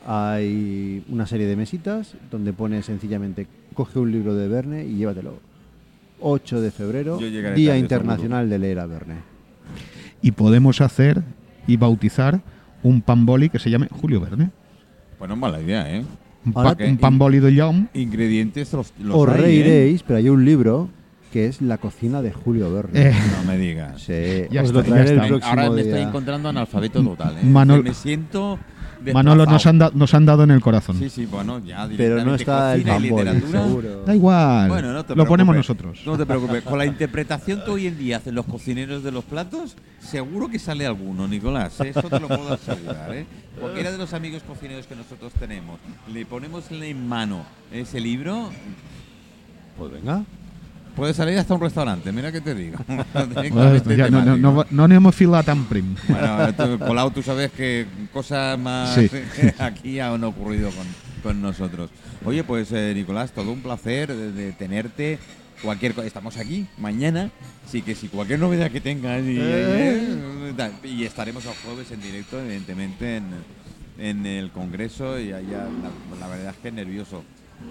[0.06, 5.38] Hay una serie de mesitas donde pone sencillamente, coge un libro de Verne y llévatelo.
[6.20, 7.18] 8 de febrero,
[7.54, 9.16] Día Internacional de Leer a Verne.
[10.22, 11.22] Y podemos hacer
[11.66, 12.40] y bautizar
[12.82, 14.50] un pamboli que se llame Julio Verne.
[15.18, 16.04] Bueno, mala idea, ¿eh?
[16.46, 17.88] Un, Ahora pa- que- un pamboli de Jaume.
[17.94, 19.42] Ingredientes los, los Os hay, ¿eh?
[19.42, 20.88] reiréis, pero hay un libro
[21.32, 23.10] que es La cocina de Julio Verne.
[23.10, 24.00] Eh, No me digas.
[24.02, 24.12] Sí,
[24.50, 25.28] Ya os está, lo ya traeré el está.
[25.28, 25.92] próximo Ahora me día.
[25.92, 27.40] estoy encontrando analfabeto total, ¿eh?
[27.44, 28.58] Manol- me siento
[29.12, 30.98] Manolo nos han, da- nos han dado en el corazón.
[30.98, 33.62] Sí, sí, bueno, ya Pero no directamente está el cocina y pamboli, literatura.
[33.64, 34.02] seguro.
[34.04, 34.68] Da igual.
[34.68, 36.00] Bueno, no te lo ponemos nosotros.
[36.04, 36.62] No te preocupes.
[36.64, 40.58] Con la interpretación que hoy en día hacen los cocineros de los platos, seguro que
[40.58, 41.80] sale alguno, Nicolás.
[41.80, 41.90] ¿eh?
[41.94, 43.14] Eso te lo puedo asegurar.
[43.14, 43.26] ¿eh?
[43.60, 45.78] Cualquiera de los amigos cocineros que nosotros tenemos,
[46.12, 48.50] le ponemos en mano ese libro,
[49.78, 50.22] Pues venga.
[50.98, 52.12] Puede salir hasta un restaurante.
[52.12, 52.76] Mira que te digo.
[52.88, 55.94] Ja no, no, no, no anem a filar tan prim.
[56.08, 59.08] Bueno, Colau, tú sabes que cosas más Sí.
[59.58, 60.86] aquí han ocurrido con,
[61.22, 61.90] con nosotros.
[62.24, 65.18] Oye, pues eh, Nicolás, todo un placer de, de tenerte.
[65.62, 67.30] Cualquier estamos aquí mañana,
[67.68, 70.54] sí que si cualquier novedad que tengas y, Eh.
[70.56, 73.24] eh, y estaremos el jueves en directo, evidentemente en,
[73.98, 77.24] en el Congreso y allá la, la verdad es que nervioso.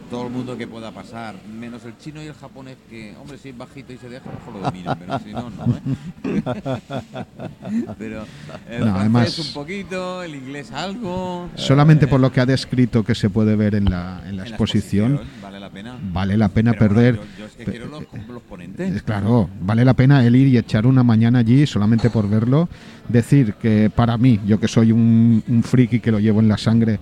[0.10, 3.50] Todo el mundo que pueda pasar, menos el chino y el japonés que, hombre, si
[3.50, 5.76] es bajito y se deja, mejor lo dominan, pero si no, no.
[5.76, 6.42] ¿eh?
[7.98, 8.26] pero
[8.70, 11.50] el además- un poquito, el inglés algo.
[11.56, 14.44] Solamente eh, por lo que ha descrito que se puede ver en la, en la
[14.44, 15.98] en exposición, vale la pena.
[16.02, 17.16] vale la pena Pero bueno, perder.
[17.16, 19.04] yo, yo es que pe- quiero los, los Eh, ponentes.
[19.04, 22.70] Claro, vale la pena el ir y echar una mañana allí solamente por verlo.
[23.10, 26.58] Decir que para mí, yo que soy un, un friki que lo llevo en la
[26.58, 27.00] sangre,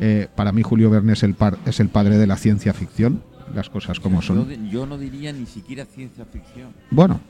[0.00, 3.22] eh, para mí Julio Verne es el, par- es el padre de la ciencia ficción,
[3.54, 4.48] las cosas como Yo, son.
[4.48, 6.68] de- yo no diría ni siquiera ciencia ficción.
[6.90, 7.20] Bueno,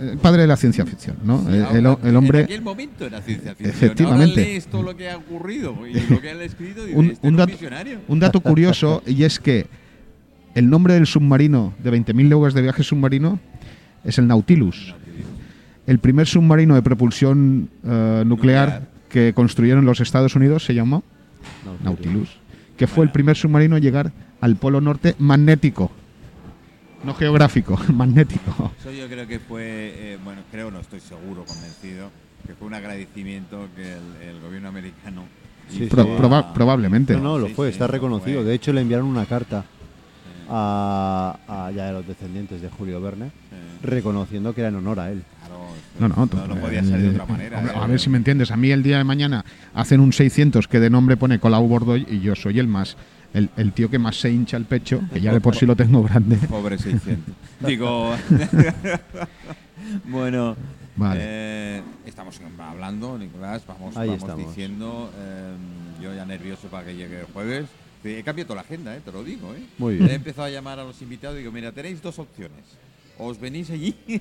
[0.00, 1.40] el padre de la ciencia ficción, ¿no?
[1.42, 2.38] Sí, El- ahora, el, el hombre...
[2.40, 3.70] En aquel momento era ciencia ficción.
[3.70, 4.40] Efectivamente.
[4.40, 7.28] Ahora lees todo lo que ha ocurrido y lo que han escrito y Un- este
[7.28, 7.98] un dato- visionario.
[8.08, 9.66] Un dato curioso, y es que
[10.54, 13.38] el nombre del submarino de 20.000 leguas de viaje submarino
[14.04, 14.94] es el Nautilus.
[15.86, 18.88] El primer submarino de propulsión eh, nuclear, Nuclear.
[19.10, 21.02] que construyeron los Estados Unidos se llamó
[21.82, 22.28] Nautilus,
[22.76, 25.90] que fue el primer submarino a llegar al polo norte magnético,
[27.04, 28.72] no geográfico, magnético.
[28.80, 32.10] Eso yo creo que fue, eh, bueno, creo, no estoy seguro, convencido,
[32.46, 35.22] que fue un agradecimiento que el, el gobierno americano
[35.70, 36.10] Sí, hizo Pro- sí.
[36.10, 37.14] a- proba- probablemente.
[37.14, 38.40] No, no, lo Sí, fue, sí, está reconocido.
[38.40, 38.48] fue.
[38.50, 39.64] De hecho, le enviaron una carta
[40.48, 43.56] a, a ya de los descendientes de Julio Verne, sí.
[43.86, 45.22] reconociendo que era en honor a él.
[45.40, 45.66] Claro,
[45.98, 47.58] No, no, no, no podía ser de otra eh, manera.
[47.58, 47.78] hombre, ¿eh?
[47.82, 48.50] A ver si me entiendes.
[48.50, 52.06] A mí el día de mañana hacen un 600 que de nombre pone Colau Bordoy
[52.10, 52.96] y yo soy el más,
[53.32, 55.76] el, el tío que más se hincha el pecho, que ya de por sí lo
[55.76, 56.36] tengo grande.
[56.48, 57.34] Pobre 600.
[57.66, 58.14] Digo.
[60.04, 60.56] bueno.
[60.96, 61.18] Vale.
[61.22, 63.62] eh, estamos hablando, Nicolás.
[63.66, 64.46] Vamos, Ahí vamos estamos.
[64.48, 65.10] diciendo.
[65.18, 65.54] eh,
[66.02, 67.66] yo ya nervioso para que llegue el jueves.
[68.04, 69.54] He cambiado toda la agenda, eh, te lo digo.
[69.54, 69.62] Eh.
[69.78, 70.10] Muy bien.
[70.10, 72.64] He empezado a llamar a los invitados y digo: Mira, tenéis dos opciones.
[73.16, 73.94] Os venís allí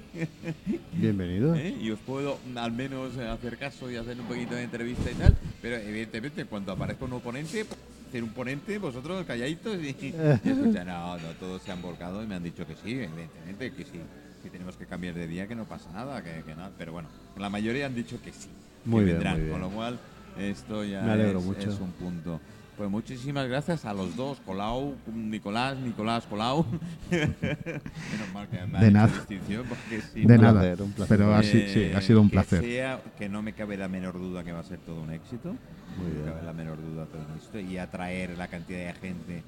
[0.94, 1.56] Bienvenido.
[1.56, 1.76] ¿eh?
[1.82, 5.36] y os puedo al menos hacer caso y hacer un poquito de entrevista y tal.
[5.62, 7.66] Pero evidentemente, cuando aparezca un oponente,
[8.14, 10.14] un ponente, vosotros calladitos y, y.
[10.14, 14.00] No, no, todos se han volcado y me han dicho que sí, evidentemente, que sí.
[14.44, 16.72] Si tenemos que cambiar de día, que no pasa nada, que, que nada.
[16.78, 18.50] Pero bueno, la mayoría han dicho que sí.
[18.86, 19.52] Muy que bien, vendrán, muy bien.
[19.54, 20.00] con lo cual
[20.38, 22.40] esto ya es un punto.
[22.78, 26.66] Pues muchísimas gracias a los dos, Colau, Nicolás, Nicolás, Colau.
[27.12, 29.08] Menos mal que De hecho nada.
[29.08, 30.54] distinción, porque si De nada.
[30.62, 31.18] placer, un placer.
[31.18, 32.62] Pero ha, si- eh, sí, ha sido un que placer.
[32.64, 35.50] sea- que no me cabe la menor duda que va a ser todo un éxito.
[35.98, 36.26] Muy no bien.
[36.26, 37.60] me cabe la menor duda todo un éxito.
[37.60, 39.44] Y atraer la cantidad de gente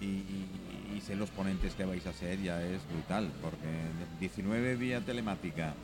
[0.00, 0.48] y, y-
[0.96, 3.28] y ser los ponentes que vais a ser ya es brutal.
[3.42, 3.68] Porque
[4.20, 5.74] 19 vía telemática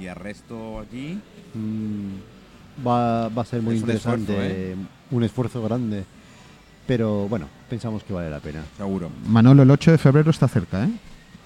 [0.00, 1.18] y el resto aquí.
[1.54, 4.76] Mm, va, va a ser muy Es un interesante, esfuerzo, ¿eh?
[5.10, 6.04] un esfuerzo grande.
[6.88, 8.62] Pero bueno, pensamos que vale la pena.
[8.78, 9.10] Seguro.
[9.26, 10.90] Manolo, el 8 de febrero está cerca, ¿eh?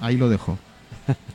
[0.01, 0.57] Ahí lo dejo.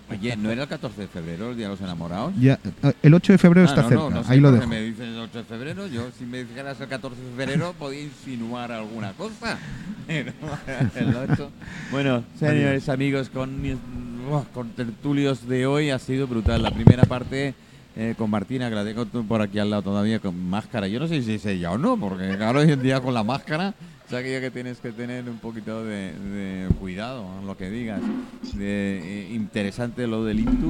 [0.10, 2.34] Oye, ¿no era el 14 de febrero el Día de los Enamorados?
[2.39, 4.53] Ya, eh, el 8 de febrero Ah, está no, cerca, no, no sé ahí lo
[4.53, 4.66] dejo.
[4.66, 5.88] me dicen el 8 de febrero.
[5.88, 9.60] Yo, si me dijeras el 14 de febrero, podía insinuar alguna cosa.
[10.08, 10.32] Pero
[10.95, 11.51] el 8.
[11.91, 13.62] Bueno, señores amigos, con,
[14.30, 14.43] ¡buah!
[14.53, 16.64] con tertulios de hoy ha sido brutal.
[16.64, 17.53] La primera parte
[17.97, 20.88] eh, con Martina, que la tengo por aquí al lado todavía con máscara.
[20.88, 23.24] Yo no sé si es ella o no, porque claro, hoy en día con la
[23.24, 23.74] máscara.
[24.08, 27.70] O sea, que que tienes que tener un poquito de, de cuidado en lo que
[27.70, 27.99] digas.
[28.53, 30.66] De, eh, interesante lo del Intu.